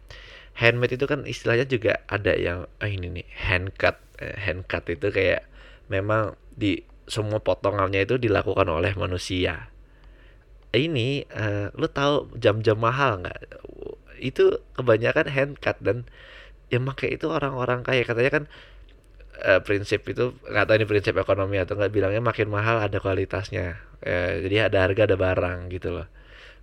handmade 0.59 0.99
itu 0.99 1.07
kan 1.07 1.23
istilahnya 1.23 1.67
juga 1.67 2.03
ada 2.11 2.35
yang 2.35 2.67
oh 2.67 2.89
ini 2.89 3.23
nih 3.23 3.27
hand 3.31 3.71
cut 3.79 3.99
eh, 4.19 4.35
hand 4.35 4.67
cut 4.67 4.83
itu 4.91 5.07
kayak 5.07 5.47
memang 5.87 6.35
di 6.53 6.83
semua 7.07 7.39
potongannya 7.43 8.07
itu 8.07 8.15
dilakukan 8.19 8.67
oleh 8.67 8.95
manusia. 8.95 9.71
Ini 10.73 11.29
uh, 11.29 11.67
lu 11.77 11.87
tahu 11.91 12.33
jam-jam 12.39 12.79
mahal 12.79 13.21
nggak? 13.21 13.39
Itu 14.17 14.63
kebanyakan 14.73 15.27
hand 15.29 15.53
cut 15.61 15.77
dan 15.83 16.09
yang 16.73 16.89
pakai 16.89 17.19
itu 17.19 17.29
orang-orang 17.29 17.85
kaya. 17.85 18.01
Katanya 18.01 18.31
kan 18.41 18.43
uh, 19.45 19.61
prinsip 19.61 20.01
itu 20.09 20.33
nggak 20.49 20.65
tahu 20.65 20.75
ini 20.81 20.87
prinsip 20.89 21.13
ekonomi 21.19 21.61
atau 21.61 21.77
nggak 21.77 21.93
bilangnya 21.93 22.21
makin 22.23 22.49
mahal 22.49 22.81
ada 22.81 22.97
kualitasnya. 22.97 23.77
Uh, 24.01 24.41
jadi 24.41 24.71
ada 24.71 24.89
harga 24.89 25.05
ada 25.05 25.17
barang 25.19 25.69
gitu 25.69 25.93
loh. 25.93 26.07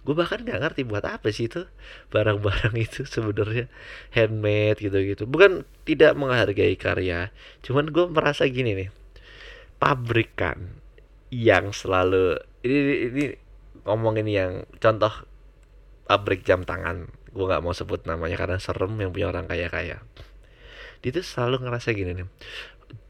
Gue 0.03 0.17
bahkan 0.17 0.43
nggak 0.43 0.59
ngerti 0.59 0.83
buat 0.89 1.05
apa 1.05 1.29
sih 1.31 1.47
itu 1.47 1.69
barang-barang 2.11 2.75
itu 2.91 3.07
sebenarnya. 3.07 3.71
Handmade 4.11 4.83
gitu-gitu. 4.83 5.31
Bukan 5.31 5.63
tidak 5.87 6.19
menghargai 6.19 6.75
karya 6.75 7.31
cuman 7.63 7.91
gue 7.95 8.05
merasa 8.11 8.49
gini 8.51 8.75
nih 8.75 8.91
pabrikan 9.81 10.79
yang 11.33 11.73
selalu 11.73 12.37
ini 12.63 12.81
ini 13.09 13.25
ngomongin 13.89 14.29
yang 14.29 14.53
contoh 14.79 15.25
pabrik 16.05 16.45
jam 16.45 16.69
tangan. 16.69 17.09
Gue 17.31 17.47
nggak 17.47 17.63
mau 17.63 17.73
sebut 17.73 18.05
namanya 18.05 18.37
karena 18.37 18.59
serem 18.61 18.95
yang 19.01 19.15
punya 19.15 19.31
orang 19.33 19.47
kaya 19.47 19.71
kaya 19.71 20.03
dia 21.01 21.11
tuh 21.17 21.25
selalu 21.25 21.65
ngerasa 21.65 21.97
gini 21.97 22.13
nih 22.13 22.29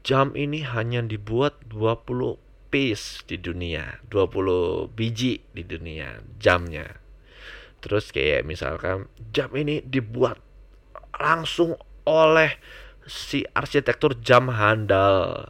jam 0.05 0.31
ini 0.37 0.63
hanya 0.63 1.03
dibuat 1.03 1.59
20 1.67 2.71
piece 2.71 3.25
di 3.27 3.35
dunia 3.35 3.99
20 4.07 4.93
biji 4.95 5.43
di 5.51 5.63
dunia 5.65 6.21
jamnya. 6.39 6.87
Terus 7.81 8.13
kayak 8.13 8.45
misalkan 8.45 9.09
jam 9.33 9.51
ini 9.57 9.81
dibuat 9.81 10.37
langsung 11.17 11.75
oleh 12.05 12.55
si 13.09 13.41
arsitektur 13.51 14.21
jam 14.21 14.53
handal 14.53 15.49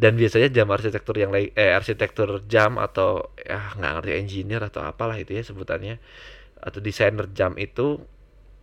dan 0.00 0.16
biasanya 0.16 0.48
jam 0.48 0.68
arsitektur 0.72 1.12
yang 1.20 1.28
lain 1.28 1.52
eh 1.52 1.76
arsitektur 1.76 2.40
jam 2.48 2.80
atau 2.80 3.36
ya 3.36 3.76
nggak 3.76 3.92
ngerti 4.00 4.12
engineer 4.16 4.62
atau 4.64 4.80
apalah 4.80 5.20
itu 5.20 5.36
ya 5.36 5.44
sebutannya 5.44 6.00
atau 6.56 6.80
desainer 6.80 7.28
jam 7.36 7.52
itu 7.60 8.00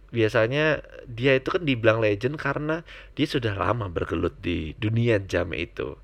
biasanya 0.10 0.82
dia 1.06 1.38
itu 1.38 1.50
kan 1.54 1.62
dibilang 1.62 2.00
legend 2.02 2.40
karena 2.42 2.82
dia 3.14 3.28
sudah 3.30 3.54
lama 3.54 3.86
bergelut 3.92 4.34
di 4.42 4.74
dunia 4.82 5.22
jam 5.22 5.54
itu. 5.54 6.00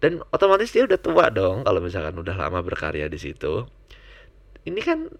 Dan 0.00 0.22
otomatis 0.32 0.70
dia 0.72 0.84
udah 0.88 1.00
tua 1.00 1.32
dong 1.32 1.64
kalau 1.66 1.80
misalkan 1.84 2.16
udah 2.16 2.36
lama 2.36 2.60
berkarya 2.64 3.10
di 3.12 3.18
situ. 3.20 3.66
Ini 4.64 4.80
kan 4.80 5.10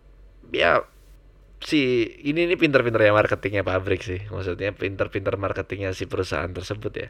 ya 0.55 0.85
si 1.61 2.05
ini 2.23 2.45
ini 2.45 2.55
pinter-pinter 2.55 3.01
ya 3.01 3.13
marketingnya 3.17 3.65
pabrik 3.65 4.05
sih. 4.05 4.21
Maksudnya 4.29 4.73
pinter-pinter 4.77 5.35
marketingnya 5.41 5.97
si 5.97 6.05
perusahaan 6.05 6.49
tersebut 6.51 6.93
ya. 6.93 7.09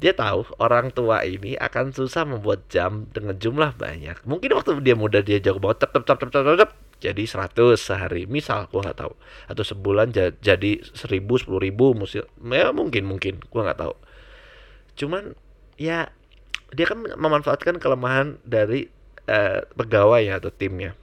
Dia 0.00 0.12
tahu 0.16 0.48
orang 0.62 0.94
tua 0.94 1.26
ini 1.26 1.58
akan 1.58 1.92
susah 1.92 2.24
membuat 2.24 2.70
jam 2.72 3.10
dengan 3.10 3.36
jumlah 3.36 3.76
banyak. 3.76 4.24
Mungkin 4.24 4.50
waktu 4.56 4.78
dia 4.80 4.96
muda 4.96 5.20
dia 5.20 5.42
jago 5.42 5.60
banget 5.60 5.84
tep 5.86 5.92
tep 5.92 6.04
tep 6.06 6.18
tep 6.18 6.30
tep, 6.32 6.56
tep 6.56 6.70
jadi 7.00 7.22
100 7.24 7.76
sehari. 7.76 8.24
Misal 8.24 8.68
gua 8.72 8.88
nggak 8.88 8.98
tahu. 9.00 9.12
Atau 9.50 9.64
sebulan 9.66 10.14
jadi 10.40 10.72
1000 10.80 11.20
10 11.26 11.60
ribu 11.60 11.92
musil 11.92 12.24
ya 12.40 12.72
mungkin 12.72 13.04
mungkin. 13.04 13.42
Gua 13.52 13.68
nggak 13.68 13.80
tahu. 13.84 13.94
Cuman 14.96 15.36
ya 15.76 16.12
dia 16.70 16.86
kan 16.86 17.02
memanfaatkan 17.02 17.82
kelemahan 17.82 18.38
dari 18.46 18.86
uh, 19.26 19.66
pegawai 19.74 20.22
ya 20.22 20.38
atau 20.38 20.54
timnya 20.54 20.94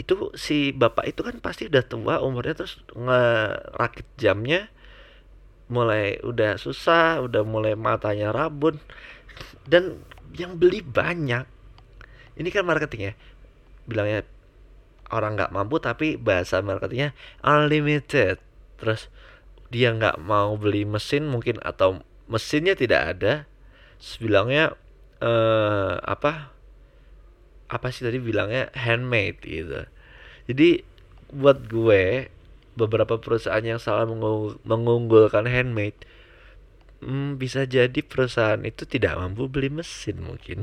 itu 0.00 0.32
si 0.32 0.72
bapak 0.72 1.12
itu 1.12 1.20
kan 1.20 1.36
pasti 1.44 1.68
udah 1.68 1.84
tua 1.84 2.24
umurnya 2.24 2.64
terus 2.64 2.80
ngerakit 2.96 4.08
jamnya 4.16 4.72
mulai 5.68 6.16
udah 6.24 6.56
susah 6.56 7.20
udah 7.20 7.44
mulai 7.44 7.76
matanya 7.76 8.32
rabun. 8.32 8.80
Dan 9.68 10.00
yang 10.34 10.56
beli 10.56 10.80
banyak. 10.80 11.44
Ini 12.40 12.48
kan 12.48 12.64
marketingnya 12.64 13.14
bilangnya 13.84 14.24
orang 15.10 15.34
nggak 15.36 15.52
mampu 15.52 15.76
tapi 15.84 16.16
bahasa 16.16 16.64
marketingnya 16.64 17.12
unlimited. 17.44 18.40
Terus 18.80 19.12
dia 19.68 19.92
nggak 19.92 20.16
mau 20.18 20.56
beli 20.56 20.88
mesin 20.88 21.28
mungkin 21.28 21.60
atau 21.60 22.00
mesinnya 22.26 22.72
tidak 22.72 23.00
ada. 23.16 23.32
Terus 24.00 24.16
bilangnya 24.16 24.74
eh, 25.20 25.94
apa 26.00 26.56
apa 27.70 27.94
sih 27.94 28.02
tadi 28.02 28.18
bilangnya? 28.18 28.68
Handmade 28.74 29.40
gitu. 29.46 29.86
Jadi 30.50 30.82
buat 31.30 31.70
gue 31.70 32.26
beberapa 32.74 33.22
perusahaan 33.22 33.62
yang 33.62 33.78
salah 33.78 34.06
mengunggulkan 34.66 35.46
handmade 35.46 35.98
hmm, 37.04 37.40
bisa 37.40 37.64
jadi 37.64 38.00
perusahaan 38.04 38.60
itu 38.62 38.84
tidak 38.84 39.16
mampu 39.18 39.48
beli 39.48 39.72
mesin 39.72 40.20
mungkin. 40.20 40.62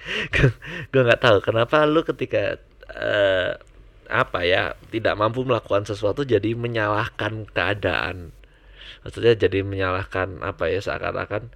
Gue 0.90 1.02
nggak 1.02 1.22
tahu 1.22 1.38
kenapa 1.42 1.84
lu 1.84 2.06
ketika 2.06 2.58
uh, 2.94 3.58
apa 4.08 4.40
ya 4.46 4.76
tidak 4.92 5.16
mampu 5.18 5.42
melakukan 5.42 5.84
sesuatu 5.84 6.22
jadi 6.22 6.54
menyalahkan 6.54 7.50
keadaan. 7.50 8.30
Maksudnya 9.04 9.36
jadi 9.36 9.60
menyalahkan 9.66 10.40
apa 10.40 10.72
ya 10.72 10.80
seakan-akan 10.80 11.52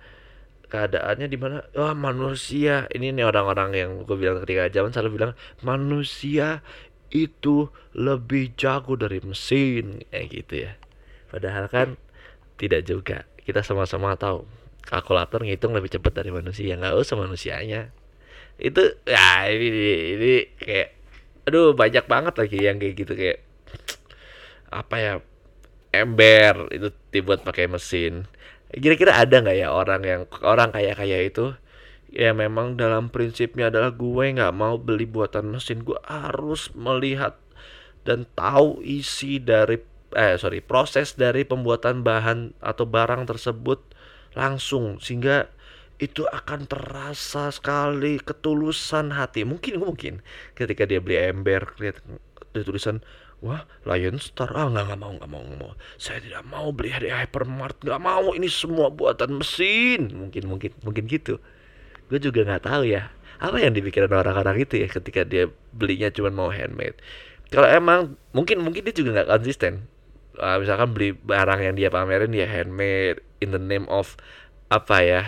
keadaannya 0.68 1.26
di 1.26 1.38
mana? 1.40 1.64
Wah 1.74 1.96
manusia. 1.96 2.86
Ini 2.92 3.16
nih 3.16 3.24
orang-orang 3.24 3.70
yang 3.74 3.90
gue 4.04 4.16
bilang 4.16 4.40
ketika 4.44 4.68
zaman 4.68 4.92
selalu 4.92 5.10
bilang 5.16 5.32
manusia 5.64 6.60
itu 7.08 7.72
lebih 7.96 8.52
jago 8.54 8.94
dari 8.94 9.18
mesin. 9.24 10.04
Kayak 10.12 10.26
gitu 10.30 10.54
ya. 10.68 10.72
Padahal 11.32 11.66
kan 11.72 11.96
tidak 12.60 12.84
juga. 12.84 13.24
Kita 13.40 13.64
sama-sama 13.64 14.14
tahu. 14.14 14.44
Kalkulator 14.84 15.44
ngitung 15.44 15.76
lebih 15.76 15.92
cepat 15.92 16.20
dari 16.24 16.32
manusia. 16.32 16.76
Nggak 16.76 16.96
usah 16.96 17.16
manusianya. 17.16 17.92
Itu 18.60 18.96
ya 19.08 19.48
ini, 19.48 19.68
ini 20.16 20.32
kayak 20.56 20.88
aduh 21.48 21.72
banyak 21.72 22.04
banget 22.04 22.34
lagi 22.36 22.58
yang 22.60 22.76
kayak 22.76 22.94
gitu. 22.96 23.12
Kayak 23.16 23.40
apa 24.68 24.96
ya 25.00 25.12
ember 25.92 26.68
itu 26.76 26.92
dibuat 27.08 27.40
pakai 27.40 27.64
mesin 27.64 28.28
kira-kira 28.72 29.16
ada 29.16 29.40
nggak 29.40 29.56
ya 29.56 29.68
orang 29.72 30.02
yang 30.04 30.22
orang 30.44 30.68
kaya 30.72 30.92
kaya 30.92 31.24
itu 31.24 31.56
ya 32.12 32.32
memang 32.36 32.76
dalam 32.76 33.08
prinsipnya 33.12 33.72
adalah 33.72 33.92
gue 33.92 34.24
nggak 34.36 34.54
mau 34.56 34.76
beli 34.76 35.04
buatan 35.08 35.52
mesin 35.56 35.84
gue 35.84 35.96
harus 36.04 36.72
melihat 36.76 37.36
dan 38.04 38.24
tahu 38.36 38.80
isi 38.84 39.40
dari 39.40 39.80
eh 40.16 40.40
sorry 40.40 40.64
proses 40.64 41.16
dari 41.16 41.44
pembuatan 41.44 42.00
bahan 42.00 42.56
atau 42.64 42.88
barang 42.88 43.28
tersebut 43.28 43.80
langsung 44.32 44.96
sehingga 45.00 45.52
itu 45.98 46.24
akan 46.30 46.70
terasa 46.70 47.50
sekali 47.50 48.22
ketulusan 48.22 49.10
hati. 49.10 49.42
Mungkin 49.42 49.82
mungkin 49.82 50.22
ketika 50.54 50.86
dia 50.86 51.02
beli 51.02 51.18
ember 51.18 51.74
lihat 51.82 51.98
tulisan 52.54 53.02
Wah, 53.38 53.62
Lion 53.86 54.18
Star. 54.18 54.50
Ah, 54.50 54.66
nggak, 54.66 54.98
mau, 54.98 55.14
nggak 55.14 55.30
mau, 55.30 55.42
nggak 55.46 55.60
mau. 55.62 55.72
Saya 55.94 56.18
tidak 56.18 56.42
mau 56.50 56.74
beli 56.74 56.90
di 56.98 57.10
hypermart. 57.10 57.86
Nggak 57.86 58.02
mau, 58.02 58.34
ini 58.34 58.50
semua 58.50 58.90
buatan 58.90 59.38
mesin. 59.38 60.10
Mungkin, 60.10 60.50
mungkin, 60.50 60.74
mungkin 60.82 61.04
gitu. 61.06 61.38
Gue 62.10 62.18
juga 62.18 62.42
nggak 62.42 62.66
tahu 62.66 62.90
ya. 62.90 63.14
Apa 63.38 63.62
yang 63.62 63.78
dipikirin 63.78 64.10
orang-orang 64.10 64.66
itu 64.66 64.82
ya 64.82 64.90
ketika 64.90 65.22
dia 65.22 65.46
belinya 65.70 66.10
cuma 66.10 66.34
mau 66.34 66.50
handmade. 66.50 66.98
Kalau 67.54 67.70
emang, 67.70 68.18
mungkin, 68.34 68.58
mungkin 68.58 68.82
dia 68.82 68.94
juga 68.94 69.22
nggak 69.22 69.30
konsisten. 69.30 69.86
Uh, 70.38 70.58
misalkan 70.58 70.90
beli 70.90 71.14
barang 71.14 71.60
yang 71.62 71.74
dia 71.78 71.88
pamerin 71.90 72.30
dia 72.30 72.46
handmade 72.46 73.22
in 73.42 73.50
the 73.50 73.58
name 73.58 73.90
of 73.90 74.14
apa 74.70 75.02
ya 75.02 75.22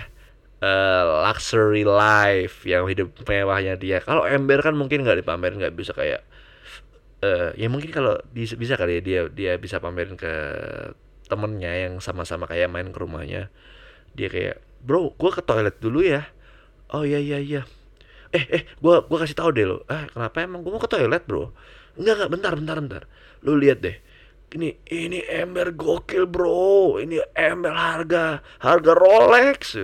uh, 0.62 1.26
luxury 1.26 1.82
life 1.82 2.62
yang 2.62 2.86
hidup 2.86 3.10
mewahnya 3.26 3.74
dia. 3.74 3.98
Kalau 3.98 4.24
ember 4.28 4.60
kan 4.62 4.76
mungkin 4.76 5.02
nggak 5.02 5.24
dipamerin 5.24 5.58
nggak 5.58 5.74
bisa 5.74 5.92
kayak 5.96 6.22
uh, 7.24 7.50
ya 7.56 7.68
mungkin 7.68 7.90
kalau 7.92 8.16
bisa, 8.32 8.56
bisa 8.56 8.74
kali 8.76 9.00
ya 9.00 9.02
dia 9.02 9.20
dia 9.30 9.52
bisa 9.60 9.80
pamerin 9.80 10.16
ke 10.16 10.32
temennya 11.30 11.86
yang 11.86 12.02
sama-sama 12.02 12.50
kayak 12.50 12.72
main 12.72 12.90
ke 12.90 12.98
rumahnya. 12.98 13.48
Dia 14.18 14.28
kayak 14.28 14.56
bro 14.82 15.14
gue 15.14 15.30
ke 15.30 15.42
toilet 15.44 15.76
dulu 15.78 16.02
ya. 16.02 16.26
Oh 16.90 17.06
iya 17.06 17.22
iya 17.22 17.38
iya. 17.38 17.62
Eh 18.34 18.44
eh 18.50 18.62
gue 18.66 18.94
gua 19.06 19.18
kasih 19.22 19.38
tahu 19.38 19.50
deh 19.54 19.66
lo 19.66 19.86
eh 19.86 20.10
kenapa 20.10 20.42
emang? 20.42 20.66
Gue 20.66 20.74
mau 20.74 20.82
ke 20.82 20.90
toilet 20.90 21.22
bro. 21.24 21.54
Enggak 21.94 22.14
enggak 22.18 22.30
bentar 22.34 22.52
bentar 22.58 22.76
bentar. 22.82 23.02
Lu 23.46 23.54
lihat 23.54 23.78
deh. 23.84 23.96
Ini 24.50 24.82
ini 24.90 25.22
ember 25.30 25.70
gokil 25.78 26.26
bro. 26.26 26.98
Ini 26.98 27.22
ember 27.38 27.70
harga 27.70 28.42
harga 28.58 28.92
Rolex. 28.98 29.78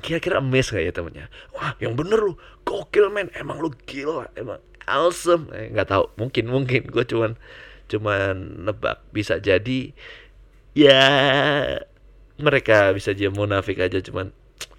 Kira-kira 0.00 0.40
emes 0.40 0.72
gak 0.72 0.80
ya 0.80 0.88
temennya? 0.88 1.28
Wah 1.52 1.76
yang 1.76 1.92
bener 1.92 2.16
lu. 2.16 2.32
Gokil 2.64 3.12
men. 3.12 3.28
Emang 3.36 3.60
lu 3.60 3.68
gila 3.84 4.32
emang 4.32 4.56
awesome. 4.88 5.50
Eh, 5.54 5.70
nggak 5.72 5.88
tahu. 5.90 6.04
Mungkin 6.18 6.50
mungkin. 6.50 6.88
Gue 6.88 7.04
cuman 7.06 7.38
cuman 7.90 8.64
nebak. 8.66 9.02
Bisa 9.14 9.38
jadi 9.38 9.92
ya 10.72 11.02
mereka 12.40 12.90
bisa 12.96 13.12
jadi 13.12 13.32
munafik 13.32 13.78
aja. 13.78 13.98
Cuman 14.00 14.30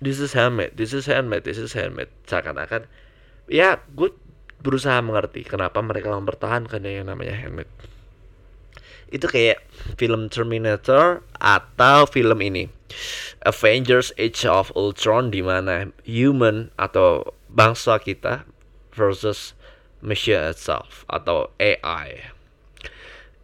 this 0.03 0.19
is 0.19 0.33
handmade. 0.33 0.75
This 0.75 0.91
is 0.91 1.05
handmade. 1.05 1.45
This 1.45 1.59
is 1.59 1.73
handmade. 1.75 2.11
Seakan-akan 2.27 2.87
ya 3.51 3.79
gue 3.95 4.11
berusaha 4.63 5.03
mengerti 5.03 5.43
kenapa 5.43 5.83
mereka 5.83 6.15
mempertahankan 6.15 6.79
yang 6.87 7.11
namanya 7.11 7.35
handmade. 7.35 7.69
Itu 9.13 9.29
kayak 9.29 9.61
film 9.99 10.31
Terminator 10.31 11.21
atau 11.37 12.09
film 12.09 12.39
ini. 12.41 12.65
Avengers 13.43 14.15
Age 14.15 14.47
of 14.47 14.71
Ultron 14.73 15.29
di 15.29 15.43
mana 15.43 15.91
human 16.07 16.71
atau 16.79 17.35
bangsa 17.51 17.99
kita 17.99 18.47
versus 18.95 19.53
machine 20.03 20.51
itself 20.51 21.07
atau 21.07 21.49
AI 21.57 22.19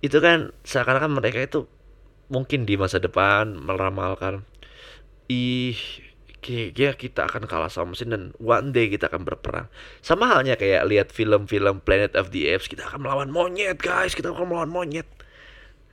itu 0.04 0.20
kan 0.20 0.52
seakan-akan 0.68 1.16
mereka 1.16 1.40
itu 1.44 1.60
mungkin 2.30 2.68
di 2.68 2.78
masa 2.78 3.02
depan 3.02 3.58
meramalkan 3.58 4.46
ih 5.32 5.76
ya 6.48 6.96
kita 6.96 7.28
akan 7.28 7.46
kalah 7.46 7.68
sama 7.68 7.94
mesin 7.94 8.16
dan 8.16 8.24
one 8.40 8.72
day 8.72 8.88
kita 8.88 9.12
akan 9.12 9.28
berperang. 9.28 9.68
Sama 10.00 10.32
halnya 10.32 10.56
kayak 10.56 10.88
lihat 10.88 11.08
film-film 11.12 11.84
Planet 11.84 12.16
of 12.16 12.32
the 12.32 12.48
Apes 12.48 12.72
kita 12.72 12.88
akan 12.88 13.04
melawan 13.04 13.30
monyet 13.30 13.78
guys 13.80 14.16
kita 14.16 14.32
akan 14.32 14.48
melawan 14.48 14.72
monyet. 14.72 15.06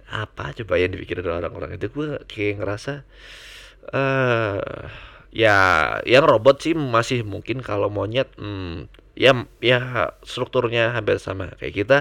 Apa 0.06 0.54
coba 0.54 0.78
yang 0.78 0.94
dipikirin 0.94 1.26
orang-orang 1.26 1.74
itu? 1.74 1.90
Gue 1.90 2.22
kayak 2.30 2.62
ngerasa 2.62 3.02
eh 3.90 3.98
uh, 3.98 4.86
ya 5.34 5.58
yang 6.06 6.24
robot 6.26 6.62
sih 6.62 6.74
masih 6.78 7.26
mungkin 7.26 7.58
kalau 7.58 7.90
monyet 7.90 8.30
hmm, 8.38 8.86
ya 9.16 9.32
ya 9.64 10.12
strukturnya 10.22 10.92
hampir 10.92 11.16
sama 11.16 11.56
kayak 11.56 11.74
kita. 11.74 11.98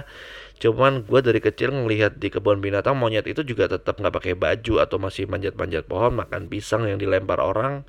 Cuman 0.55 1.03
gue 1.03 1.19
dari 1.19 1.43
kecil 1.43 1.71
ngelihat 1.71 2.15
di 2.15 2.31
kebun 2.31 2.63
binatang 2.63 2.95
monyet 2.95 3.27
itu 3.27 3.43
juga 3.43 3.67
tetap 3.67 3.99
nggak 3.99 4.13
pakai 4.15 4.33
baju 4.39 4.79
atau 4.79 4.95
masih 4.99 5.27
manjat-manjat 5.27 5.83
pohon 5.83 6.15
makan 6.15 6.47
pisang 6.47 6.87
yang 6.87 6.95
dilempar 6.95 7.43
orang. 7.43 7.83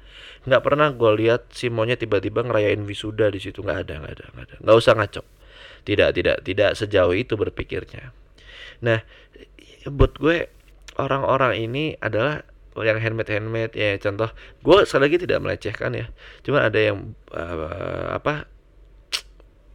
Nggak 0.46 0.62
pernah 0.66 0.90
gue 0.90 1.10
lihat 1.22 1.50
si 1.54 1.70
monyet 1.70 2.02
tiba-tiba 2.02 2.42
ngerayain 2.42 2.82
wisuda 2.82 3.30
di 3.30 3.38
situ. 3.42 3.62
Nggak 3.62 3.78
ada 3.86 3.94
nggak 4.02 4.14
ada 4.18 4.24
nggak 4.34 4.44
ada. 4.50 4.56
Nggak 4.62 4.76
usah 4.78 4.92
ngaco. 4.98 5.22
Tidak 5.86 6.08
tidak 6.10 6.36
tidak 6.42 6.70
sejauh 6.74 7.14
itu 7.14 7.34
berpikirnya. 7.38 8.10
Nah 8.82 8.98
buat 9.86 10.18
gue 10.18 10.50
orang-orang 10.98 11.62
ini 11.62 11.94
adalah 12.02 12.42
yang 12.76 13.00
handmade 13.00 13.30
handmade 13.32 13.72
ya 13.72 13.96
contoh 13.96 14.28
gue 14.60 14.84
sekali 14.84 15.02
lagi 15.06 15.16
tidak 15.22 15.38
melecehkan 15.38 15.90
ya. 15.94 16.06
Cuman 16.42 16.66
ada 16.66 16.78
yang 16.82 17.14
uh, 17.30 18.10
apa 18.18 18.55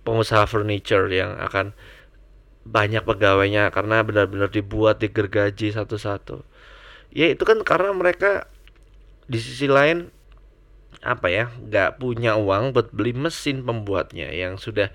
pengusaha 0.02 0.46
furniture 0.50 1.10
yang 1.10 1.38
akan 1.38 1.74
banyak 2.62 3.02
pegawainya 3.02 3.74
karena 3.74 4.06
benar-benar 4.06 4.54
dibuat 4.54 5.02
digergaji 5.02 5.74
satu-satu. 5.74 6.46
Ya 7.12 7.30
itu 7.34 7.44
kan 7.44 7.62
karena 7.66 7.92
mereka 7.92 8.48
di 9.26 9.40
sisi 9.42 9.66
lain 9.66 10.14
apa 11.02 11.28
ya 11.34 11.50
nggak 11.50 11.98
punya 11.98 12.38
uang 12.38 12.78
buat 12.78 12.94
beli 12.94 13.16
mesin 13.18 13.66
pembuatnya 13.66 14.30
yang 14.30 14.62
sudah 14.62 14.94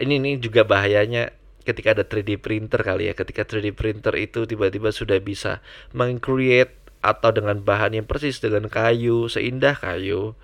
ini 0.00 0.18
ini 0.18 0.30
juga 0.42 0.66
bahayanya 0.66 1.30
ketika 1.62 1.94
ada 1.94 2.02
3D 2.02 2.42
printer 2.42 2.82
kali 2.82 3.10
ya 3.10 3.14
ketika 3.14 3.46
3D 3.46 3.76
printer 3.76 4.14
itu 4.18 4.48
tiba-tiba 4.48 4.90
sudah 4.90 5.18
bisa 5.22 5.62
mengcreate 5.94 6.74
atau 7.04 7.30
dengan 7.30 7.62
bahan 7.62 7.94
yang 7.94 8.06
persis 8.08 8.42
dengan 8.42 8.66
kayu 8.66 9.30
seindah 9.30 9.78
kayu 9.78 10.34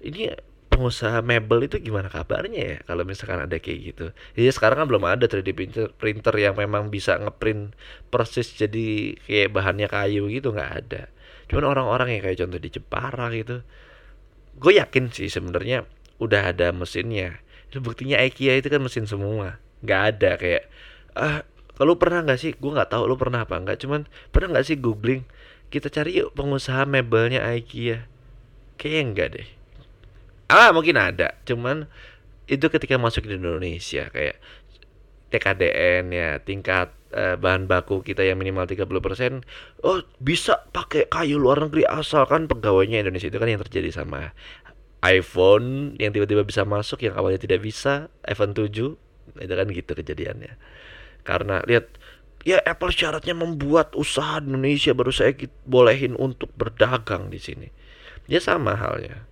ini 0.00 0.32
pengusaha 0.76 1.24
mebel 1.24 1.64
itu 1.64 1.80
gimana 1.80 2.12
kabarnya 2.12 2.60
ya 2.60 2.78
kalau 2.84 3.08
misalkan 3.08 3.40
ada 3.48 3.56
kayak 3.56 3.78
gitu. 3.96 4.06
Jadi 4.36 4.52
sekarang 4.52 4.84
kan 4.84 4.86
belum 4.92 5.08
ada 5.08 5.24
3D 5.24 5.56
printer, 5.56 5.88
printer 5.96 6.36
yang 6.36 6.52
memang 6.52 6.92
bisa 6.92 7.16
ngeprint 7.16 7.72
persis 8.12 8.52
jadi 8.52 9.16
kayak 9.24 9.56
bahannya 9.56 9.88
kayu 9.88 10.28
gitu 10.28 10.52
nggak 10.52 10.72
ada. 10.84 11.08
Cuman 11.48 11.64
orang-orang 11.72 12.20
yang 12.20 12.22
kayak 12.28 12.36
contoh 12.44 12.60
di 12.60 12.68
Jepara 12.68 13.32
gitu, 13.32 13.64
gue 14.60 14.72
yakin 14.76 15.08
sih 15.08 15.32
sebenarnya 15.32 15.88
udah 16.20 16.52
ada 16.52 16.76
mesinnya. 16.76 17.40
Itu 17.72 17.80
buktinya 17.80 18.20
IKEA 18.20 18.60
itu 18.60 18.68
kan 18.68 18.84
mesin 18.84 19.08
semua. 19.08 19.56
nggak 19.84 20.02
ada 20.16 20.30
kayak 20.40 20.64
ah 21.16 21.44
kalau 21.76 22.00
pernah 22.00 22.24
nggak 22.24 22.40
sih 22.40 22.52
gue 22.56 22.70
nggak 22.72 22.88
tahu 22.88 23.04
lu 23.04 23.20
pernah 23.20 23.44
apa 23.44 23.60
nggak 23.60 23.84
cuman 23.84 24.08
pernah 24.32 24.56
nggak 24.56 24.66
sih 24.72 24.76
googling 24.80 25.28
kita 25.68 25.92
cari 25.92 26.16
yuk 26.24 26.32
pengusaha 26.32 26.88
mebelnya 26.88 27.44
IKEA 27.44 28.08
kayaknya 28.80 29.02
enggak 29.04 29.28
deh 29.36 29.48
ah 30.50 30.70
mungkin 30.70 30.96
ada. 30.98 31.34
Cuman 31.46 31.86
itu 32.46 32.66
ketika 32.70 32.94
masuk 32.96 33.26
di 33.26 33.34
Indonesia 33.38 34.06
kayak 34.10 34.38
TKDN 35.34 36.14
ya 36.14 36.38
tingkat 36.38 36.94
uh, 37.10 37.34
bahan 37.34 37.66
baku 37.66 38.06
kita 38.06 38.22
yang 38.22 38.38
minimal 38.38 38.70
30% 38.70 39.42
oh 39.82 40.06
bisa 40.22 40.62
pakai 40.70 41.10
kayu 41.10 41.42
luar 41.42 41.66
negeri 41.66 41.82
asalkan 41.82 42.46
pegawainya 42.46 43.02
Indonesia. 43.02 43.26
Itu 43.26 43.42
kan 43.42 43.50
yang 43.50 43.62
terjadi 43.66 43.90
sama 43.90 44.30
iPhone 45.02 45.98
yang 45.98 46.14
tiba-tiba 46.14 46.46
bisa 46.46 46.62
masuk 46.62 47.02
yang 47.02 47.18
awalnya 47.18 47.42
tidak 47.42 47.66
bisa 47.66 48.08
iPhone 48.26 48.54
7 48.54 48.70
itu 49.36 49.52
kan 49.52 49.66
gitu 49.68 49.92
kejadiannya. 49.98 50.54
Karena 51.26 51.66
lihat 51.66 51.90
ya 52.46 52.62
Apple 52.62 52.94
syaratnya 52.94 53.34
membuat 53.34 53.98
usaha 53.98 54.38
Indonesia 54.38 54.94
baru 54.94 55.10
saya 55.10 55.34
bolehin 55.66 56.14
untuk 56.14 56.54
berdagang 56.54 57.34
di 57.34 57.42
sini. 57.42 57.68
Ya 58.30 58.38
sama 58.38 58.78
halnya 58.78 59.26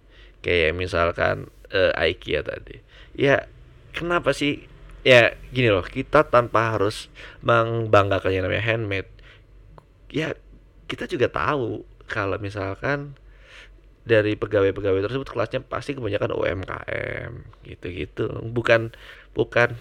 kayak 0.45 0.77
misalkan 0.77 1.49
uh, 1.73 1.93
IKEA 1.97 2.45
tadi. 2.45 2.85
Ya 3.17 3.49
kenapa 3.97 4.37
sih? 4.37 4.69
Ya 5.05 5.37
gini 5.53 5.69
loh 5.73 5.85
kita 5.85 6.29
tanpa 6.29 6.77
harus 6.77 7.13
membanggakan 7.45 8.33
yang 8.33 8.45
namanya 8.49 8.65
handmade 8.65 9.09
ya 10.09 10.33
kita 10.89 11.05
juga 11.11 11.29
tahu 11.29 11.85
kalau 12.09 12.39
misalkan 12.41 13.19
dari 14.05 14.37
pegawai-pegawai 14.37 15.01
tersebut 15.09 15.29
kelasnya 15.29 15.61
pasti 15.65 15.97
kebanyakan 15.97 16.37
UMKM 16.37 17.33
gitu-gitu. 17.65 18.29
Bukan 18.53 18.93
bukan 19.33 19.77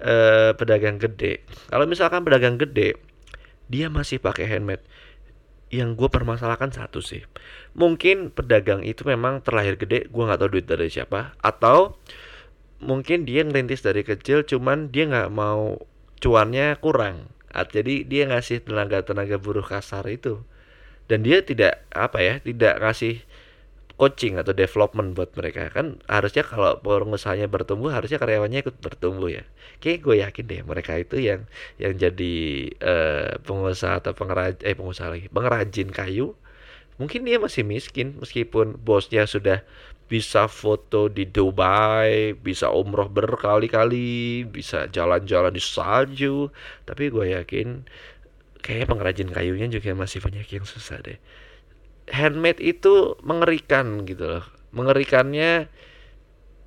eh, 0.00 0.54
pedagang 0.54 1.02
gede. 1.02 1.42
Kalau 1.68 1.84
misalkan 1.84 2.22
pedagang 2.22 2.56
gede 2.56 2.94
dia 3.66 3.90
masih 3.90 4.22
pakai 4.22 4.46
handmade 4.46 4.82
yang 5.70 5.98
gue 5.98 6.06
permasalahkan 6.06 6.70
satu 6.70 7.02
sih. 7.02 7.26
Mungkin 7.74 8.30
pedagang 8.30 8.86
itu 8.86 9.02
memang 9.02 9.42
terlahir 9.42 9.74
gede 9.74 10.06
gue 10.06 10.22
nggak 10.22 10.38
tahu 10.38 10.50
duit 10.56 10.66
dari 10.66 10.86
siapa 10.86 11.34
atau 11.42 11.98
mungkin 12.78 13.24
dia 13.26 13.42
ngerintis 13.42 13.82
dari 13.82 14.06
kecil 14.06 14.46
cuman 14.46 14.94
dia 14.94 15.10
nggak 15.10 15.30
mau 15.32 15.80
cuannya 16.22 16.78
kurang. 16.78 17.30
Jadi 17.56 18.04
dia 18.04 18.28
ngasih 18.28 18.68
tenaga 18.68 19.00
tenaga 19.00 19.40
buruh 19.40 19.64
kasar 19.64 20.04
itu. 20.12 20.44
Dan 21.06 21.22
dia 21.22 21.40
tidak 21.40 21.86
apa 21.94 22.18
ya 22.18 22.34
tidak 22.42 22.82
ngasih 22.82 23.22
coaching 23.96 24.36
atau 24.36 24.52
development 24.52 25.16
buat 25.16 25.32
mereka 25.32 25.72
kan 25.72 25.96
harusnya 26.04 26.44
kalau 26.44 26.76
pengusahanya 26.84 27.48
bertumbuh 27.48 27.88
harusnya 27.88 28.20
karyawannya 28.20 28.60
ikut 28.60 28.76
bertumbuh 28.80 29.32
ya 29.32 29.44
kayak 29.80 30.04
gue 30.04 30.16
yakin 30.20 30.44
deh 30.44 30.60
mereka 30.64 30.92
itu 31.00 31.16
yang 31.16 31.48
yang 31.80 31.96
jadi 31.96 32.34
uh, 32.80 33.30
pengusaha 33.40 34.04
atau 34.04 34.12
pengrajin 34.12 34.60
eh 34.64 34.76
pengusaha 34.76 35.08
lagi 35.08 35.26
pengrajin 35.32 35.88
kayu 35.88 36.36
mungkin 37.00 37.24
dia 37.24 37.40
masih 37.40 37.64
miskin 37.64 38.20
meskipun 38.20 38.76
bosnya 38.80 39.24
sudah 39.24 39.64
bisa 40.06 40.46
foto 40.46 41.10
di 41.10 41.26
Dubai, 41.26 42.38
bisa 42.38 42.70
umroh 42.70 43.10
berkali-kali, 43.10 44.46
bisa 44.46 44.86
jalan-jalan 44.86 45.50
di 45.50 45.62
salju. 45.62 46.54
Tapi 46.86 47.10
gue 47.10 47.34
yakin 47.34 47.82
kayak 48.62 48.86
pengrajin 48.90 49.30
kayunya 49.34 49.66
juga 49.66 49.98
masih 49.98 50.22
banyak 50.22 50.46
yang 50.46 50.66
susah 50.66 51.02
deh. 51.02 51.18
Handmade 52.06 52.62
itu 52.62 53.18
mengerikan 53.26 54.06
gitu 54.06 54.38
loh. 54.38 54.44
Mengerikannya 54.70 55.66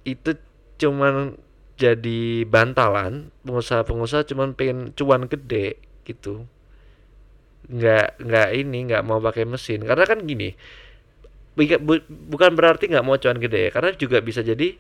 itu 0.04 0.36
cuman 0.80 1.40
jadi 1.80 2.44
bantalan 2.44 3.32
pengusaha-pengusaha 3.48 4.28
cuman 4.28 4.52
pengen 4.52 4.92
cuan 5.00 5.32
gede 5.32 5.80
gitu. 6.04 6.44
Nggak 7.72 8.20
nggak 8.20 8.50
ini 8.52 8.78
nggak 8.92 9.04
mau 9.08 9.24
pakai 9.24 9.48
mesin. 9.48 9.88
Karena 9.88 10.04
kan 10.04 10.26
gini 10.28 10.56
bukan 12.32 12.52
berarti 12.56 12.88
nggak 12.88 13.06
mau 13.08 13.16
cuan 13.16 13.40
gede 13.40 13.68
ya. 13.68 13.72
Karena 13.72 13.96
juga 13.96 14.20
bisa 14.20 14.44
jadi 14.44 14.76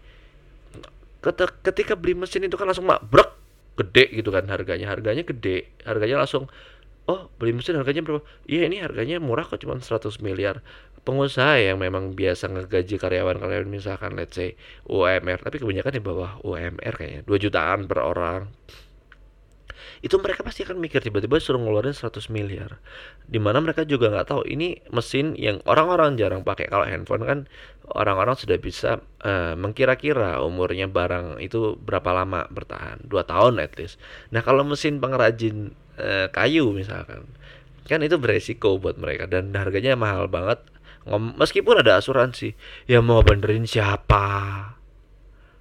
ketika 1.64 1.96
beli 2.00 2.16
mesin 2.16 2.48
itu 2.48 2.56
kan 2.56 2.68
langsung 2.68 2.88
mak 2.88 3.04
brek 3.08 3.32
gede 3.80 4.12
gitu 4.12 4.32
kan 4.32 4.48
harganya. 4.52 4.92
Harganya 4.92 5.24
gede 5.24 5.72
harganya 5.88 6.20
langsung 6.24 6.52
oh 7.10 7.34
beli 7.42 7.58
mesin 7.58 7.82
harganya 7.82 8.06
berapa? 8.06 8.22
Iya 8.46 8.70
ini 8.70 8.78
harganya 8.86 9.18
murah 9.18 9.50
kok 9.50 9.58
cuma 9.66 9.82
100 9.82 10.22
miliar. 10.22 10.62
Pengusaha 11.02 11.58
yang 11.58 11.82
memang 11.82 12.14
biasa 12.14 12.54
ngegaji 12.54 13.02
karyawan-karyawan 13.02 13.66
misalkan 13.66 14.14
let's 14.14 14.38
say 14.38 14.54
UMR 14.86 15.42
tapi 15.42 15.58
kebanyakan 15.58 15.98
di 15.98 16.02
bawah 16.06 16.38
UMR 16.46 16.94
kayaknya. 16.94 17.22
2 17.26 17.46
jutaan 17.50 17.90
per 17.90 18.00
orang. 18.06 18.46
Itu 20.00 20.16
mereka 20.24 20.48
pasti 20.48 20.64
akan 20.64 20.80
mikir 20.80 21.04
tiba-tiba 21.04 21.42
suruh 21.44 21.60
ngeluarin 21.60 21.92
100 21.92 22.32
miliar. 22.32 22.80
Di 23.28 23.36
mana 23.36 23.60
mereka 23.60 23.84
juga 23.84 24.08
nggak 24.08 24.28
tahu 24.32 24.42
ini 24.48 24.80
mesin 24.96 25.36
yang 25.36 25.60
orang-orang 25.68 26.16
jarang 26.16 26.48
pakai. 26.48 26.72
Kalau 26.72 26.88
handphone 26.88 27.24
kan 27.28 27.40
orang-orang 27.92 28.40
sudah 28.40 28.56
bisa 28.62 29.04
uh, 29.26 29.60
mengkira-kira 29.60 30.40
umurnya 30.40 30.88
barang 30.88 31.44
itu 31.44 31.76
berapa 31.84 32.16
lama 32.16 32.48
bertahan. 32.48 33.04
Dua 33.04 33.28
tahun 33.28 33.60
at 33.60 33.76
least. 33.76 34.00
Nah 34.32 34.40
kalau 34.40 34.64
mesin 34.64 35.04
pengrajin 35.04 35.76
uh, 36.00 36.28
kayu 36.32 36.72
misalkan. 36.72 37.28
Kan 37.86 38.06
itu 38.06 38.16
beresiko 38.22 38.78
buat 38.78 38.96
mereka 39.02 39.26
dan 39.26 39.52
harganya 39.58 39.98
mahal 40.00 40.30
banget. 40.30 40.62
Meskipun 41.10 41.82
ada 41.82 41.98
asuransi 41.98 42.54
ya 42.86 43.02
mau 43.02 43.26
benerin 43.26 43.66
siapa? 43.66 44.26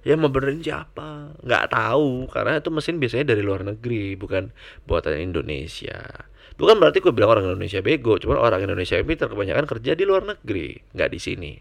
Ya 0.05 0.13
mau 0.13 0.29
benerin 0.29 0.61
siapa? 0.61 1.33
Nggak 1.41 1.73
tahu 1.73 2.29
karena 2.29 2.61
itu 2.61 2.69
mesin 2.69 3.01
biasanya 3.01 3.33
dari 3.33 3.41
luar 3.41 3.65
negeri 3.65 4.13
bukan 4.13 4.53
buatan 4.85 5.17
Indonesia. 5.17 6.29
Bukan 6.59 6.77
berarti 6.77 6.99
gue 7.01 7.09
bilang 7.15 7.33
orang 7.33 7.49
Indonesia 7.49 7.79
bego 7.81 8.19
cuma 8.21 8.37
orang 8.37 8.61
Indonesia 8.61 8.99
yang 8.99 9.07
pintar 9.07 9.31
kebanyakan 9.31 9.65
kerja 9.65 9.95
di 9.95 10.03
luar 10.05 10.27
negeri 10.27 10.77
nggak 10.93 11.09
di 11.09 11.19
sini. 11.19 11.53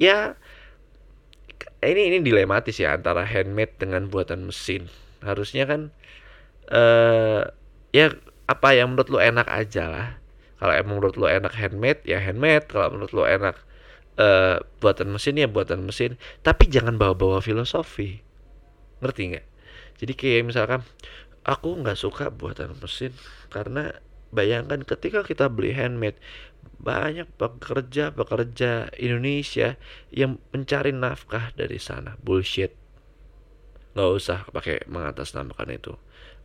Ya 0.00 0.38
ini 1.84 2.08
ini 2.08 2.18
dilematis 2.24 2.78
ya 2.78 2.96
antara 2.96 3.26
handmade 3.26 3.76
dengan 3.76 4.08
buatan 4.08 4.48
mesin. 4.48 4.88
Harusnya 5.20 5.68
kan 5.68 5.92
eh 6.72 7.42
ya 7.92 8.12
apa 8.48 8.72
yang 8.72 8.96
menurut 8.96 9.08
lo 9.12 9.18
enak 9.20 9.48
aja 9.48 9.84
lah. 9.88 10.08
Kalau 10.58 10.74
emang 10.74 10.98
menurut 10.98 11.14
lo 11.20 11.28
enak 11.28 11.54
handmade 11.54 12.02
ya 12.08 12.18
handmade. 12.18 12.66
Kalau 12.66 12.96
menurut 12.96 13.12
lo 13.14 13.24
enak 13.28 13.54
uh, 14.18 14.58
buatan 14.80 15.12
mesin 15.12 15.38
ya 15.38 15.46
buatan 15.46 15.84
mesin. 15.84 16.16
Tapi 16.40 16.66
jangan 16.66 16.96
bawa-bawa 16.96 17.44
filosofi. 17.44 18.24
Ngerti 19.04 19.22
nggak? 19.36 19.46
Jadi 20.00 20.12
kayak 20.16 20.42
misalkan 20.48 20.80
aku 21.44 21.78
nggak 21.78 22.00
suka 22.00 22.32
buatan 22.32 22.74
mesin. 22.80 23.12
Karena 23.52 23.92
bayangkan 24.32 24.82
ketika 24.82 25.22
kita 25.22 25.52
beli 25.52 25.76
handmade 25.76 26.18
banyak 26.78 27.26
pekerja 27.36 28.14
pekerja 28.14 28.86
Indonesia 28.96 29.76
yang 30.10 30.40
mencari 30.50 30.90
nafkah 30.90 31.52
dari 31.54 31.78
sana. 31.78 32.16
Bullshit. 32.18 32.74
Nggak 33.94 34.10
usah 34.14 34.38
pakai 34.50 34.88
mengatasnamakan 34.90 35.70
itu 35.74 35.94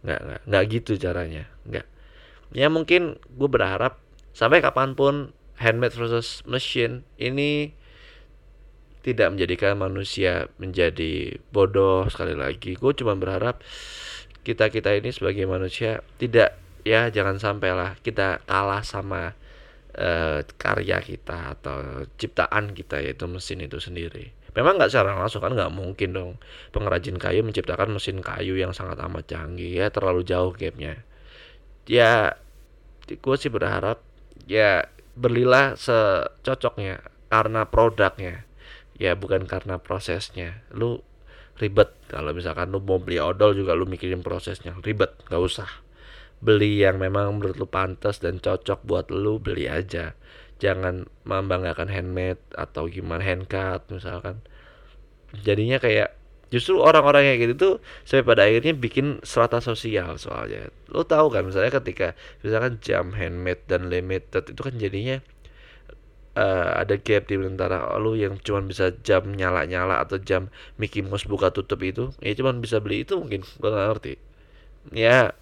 nggak 0.04 0.20
nggak. 0.20 0.42
Nggak 0.48 0.64
gitu 0.70 0.92
caranya. 1.00 1.44
Nggak. 1.68 1.88
Ya 2.54 2.68
mungkin 2.70 3.18
gue 3.34 3.50
berharap 3.50 3.98
sampai 4.36 4.62
kapan 4.62 4.94
pun 4.94 5.34
handmade 5.58 5.96
versus 5.98 6.46
machine 6.46 7.02
ini 7.18 7.74
tidak 9.04 9.36
menjadikan 9.36 9.76
manusia 9.76 10.48
menjadi 10.62 11.40
bodoh 11.52 12.08
sekali 12.08 12.38
lagi. 12.38 12.80
Gue 12.80 12.96
cuma 12.96 13.18
berharap 13.18 13.60
kita 14.44 14.68
kita 14.70 14.96
ini 14.96 15.12
sebagai 15.12 15.48
manusia 15.48 16.04
tidak 16.20 16.60
ya 16.84 17.08
jangan 17.08 17.40
sampailah 17.40 17.96
kita 18.04 18.44
kalah 18.44 18.84
sama 18.84 19.36
uh, 19.96 20.44
karya 20.60 21.00
kita 21.00 21.56
atau 21.58 22.04
ciptaan 22.20 22.76
kita 22.76 23.00
yaitu 23.00 23.24
mesin 23.26 23.64
itu 23.64 23.80
sendiri 23.80 24.36
memang 24.54 24.78
nggak 24.78 24.90
secara 24.90 25.18
langsung 25.18 25.42
kan 25.42 25.54
nggak 25.54 25.74
mungkin 25.74 26.10
dong. 26.14 26.32
Pengrajin 26.74 27.18
kayu 27.18 27.42
menciptakan 27.42 27.94
mesin 27.94 28.22
kayu 28.22 28.58
yang 28.58 28.72
sangat 28.72 28.98
amat 29.02 29.26
canggih 29.30 29.70
ya 29.70 29.90
terlalu 29.90 30.22
jauh 30.26 30.54
gapnya. 30.54 31.02
Ya 31.90 32.38
gue 33.10 33.36
sih 33.36 33.52
berharap 33.52 34.00
ya 34.48 34.88
belilah 35.14 35.76
secocoknya 35.76 37.02
karena 37.28 37.68
produknya. 37.68 38.46
Ya 38.98 39.18
bukan 39.18 39.50
karena 39.50 39.82
prosesnya. 39.82 40.62
Lu 40.70 41.02
ribet 41.58 41.94
kalau 42.10 42.34
misalkan 42.34 42.70
lu 42.74 42.82
mau 42.82 42.98
beli 43.02 43.18
odol 43.18 43.58
juga 43.58 43.74
lu 43.74 43.90
mikirin 43.90 44.22
prosesnya. 44.22 44.78
Ribet 44.80 45.18
nggak 45.30 45.42
usah. 45.42 45.70
Beli 46.44 46.84
yang 46.84 47.00
memang 47.00 47.40
menurut 47.40 47.56
lu 47.56 47.68
pantas 47.68 48.20
dan 48.20 48.38
cocok 48.38 48.84
buat 48.84 49.08
lu 49.10 49.40
beli 49.40 49.72
aja 49.72 50.12
jangan 50.62 51.06
membanggakan 51.24 51.90
handmade 51.90 52.42
atau 52.54 52.90
gimana 52.90 53.24
handcut 53.24 53.86
misalkan. 53.90 54.42
Jadinya 55.34 55.82
kayak 55.82 56.14
justru 56.54 56.78
orang-orang 56.78 57.34
yang 57.34 57.38
gitu 57.50 57.54
tuh 57.58 57.74
sampai 58.06 58.22
pada 58.22 58.42
akhirnya 58.46 58.78
bikin 58.78 59.18
strata 59.26 59.58
sosial 59.58 60.22
soalnya. 60.22 60.70
Lo 60.94 61.02
tahu 61.02 61.34
kan 61.34 61.50
misalnya 61.50 61.74
ketika 61.82 62.14
misalkan 62.46 62.78
jam 62.78 63.10
handmade 63.18 63.66
dan 63.66 63.90
limited 63.90 64.54
itu 64.54 64.62
kan 64.62 64.78
jadinya 64.78 65.18
uh, 66.38 66.82
ada 66.82 66.98
gap 67.02 67.26
di 67.26 67.42
antara 67.42 67.90
lu 67.98 68.14
yang 68.14 68.38
cuma 68.42 68.62
bisa 68.62 68.94
jam 69.02 69.34
nyala-nyala 69.34 70.02
atau 70.06 70.22
jam 70.22 70.54
Mickey 70.78 71.02
Mouse 71.02 71.26
buka 71.26 71.50
tutup 71.50 71.82
itu 71.82 72.14
ya 72.22 72.38
cuma 72.38 72.54
bisa 72.54 72.78
beli 72.78 73.02
itu 73.02 73.18
mungkin 73.18 73.42
gue 73.42 73.70
gak 73.70 73.88
ngerti. 73.98 74.14
Ya 74.94 75.34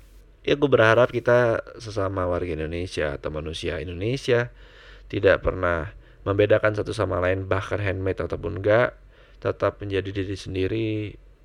ya 0.48 0.54
gue 0.58 0.70
berharap 0.72 1.12
kita 1.12 1.62
sesama 1.78 2.26
warga 2.26 2.56
Indonesia 2.56 3.20
atau 3.20 3.30
manusia 3.30 3.78
Indonesia 3.84 4.50
tidak 5.12 5.44
pernah 5.44 5.92
membedakan 6.24 6.72
satu 6.72 6.96
sama 6.96 7.20
lain 7.20 7.52
bahkan 7.52 7.84
handmade 7.84 8.24
ataupun 8.24 8.64
enggak 8.64 8.96
tetap 9.44 9.84
menjadi 9.84 10.24
diri 10.24 10.38
sendiri. 10.40 10.90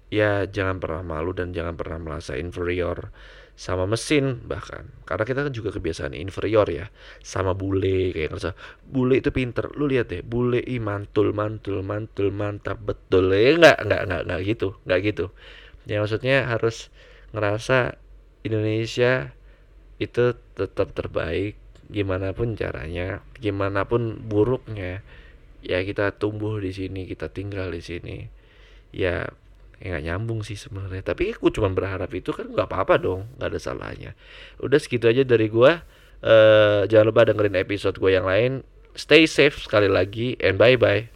Ya 0.06 0.46
jangan 0.46 0.78
pernah 0.78 1.02
malu 1.02 1.34
dan 1.34 1.50
jangan 1.50 1.74
pernah 1.74 1.98
merasa 1.98 2.38
inferior 2.38 3.10
sama 3.58 3.90
mesin 3.90 4.38
bahkan. 4.46 4.86
Karena 5.02 5.26
kita 5.26 5.40
kan 5.42 5.50
juga 5.50 5.74
kebiasaan 5.74 6.14
inferior 6.14 6.70
ya 6.70 6.86
sama 7.26 7.58
bule 7.58 8.14
kayak 8.14 8.30
ngerasa 8.30 8.54
bule 8.86 9.18
itu 9.18 9.34
pinter. 9.34 9.66
Lu 9.74 9.90
lihat 9.90 10.14
deh 10.14 10.22
bule 10.22 10.62
i 10.62 10.78
mantul 10.78 11.34
mantul 11.34 11.82
mantul 11.82 12.30
mantap 12.30 12.78
betul. 12.78 13.34
Ya 13.34 13.58
nggak 13.58 13.82
nggak 13.82 14.02
nggak 14.06 14.22
nggak 14.30 14.40
gitu 14.46 14.68
nggak 14.86 15.00
gitu. 15.10 15.24
Ya 15.90 15.98
maksudnya 15.98 16.46
harus 16.46 16.94
ngerasa 17.34 17.98
Indonesia 18.46 19.34
itu 19.98 20.38
tetap 20.54 20.94
terbaik 20.94 21.58
gimana 21.86 22.34
pun 22.34 22.58
caranya 22.58 23.22
gimana 23.38 23.86
pun 23.86 24.18
buruknya 24.26 25.06
ya 25.66 25.82
kita 25.82 26.14
tumbuh 26.14 26.58
di 26.62 26.70
sini 26.70 27.06
kita 27.06 27.30
tinggal 27.30 27.70
di 27.74 27.82
sini. 27.82 28.16
Ya 28.94 29.28
ya 29.82 30.00
nyambung 30.00 30.46
sih 30.46 30.56
sebenarnya. 30.56 31.02
Tapi 31.02 31.34
aku 31.34 31.50
cuma 31.52 31.68
berharap 31.74 32.08
itu 32.14 32.30
kan 32.32 32.48
nggak 32.48 32.68
apa-apa 32.70 32.94
dong 33.02 33.26
nggak 33.36 33.48
ada 33.50 33.60
salahnya. 33.60 34.10
Udah 34.62 34.78
segitu 34.78 35.10
aja 35.10 35.26
dari 35.26 35.50
gua. 35.50 35.82
Uh, 36.24 36.88
jangan 36.88 37.12
lupa 37.12 37.28
dengerin 37.28 37.60
episode 37.60 38.00
gue 38.00 38.10
yang 38.14 38.24
lain. 38.24 38.64
Stay 38.96 39.28
safe 39.28 39.60
sekali 39.60 39.92
lagi 39.92 40.40
and 40.40 40.56
bye 40.56 40.80
bye 40.80 41.15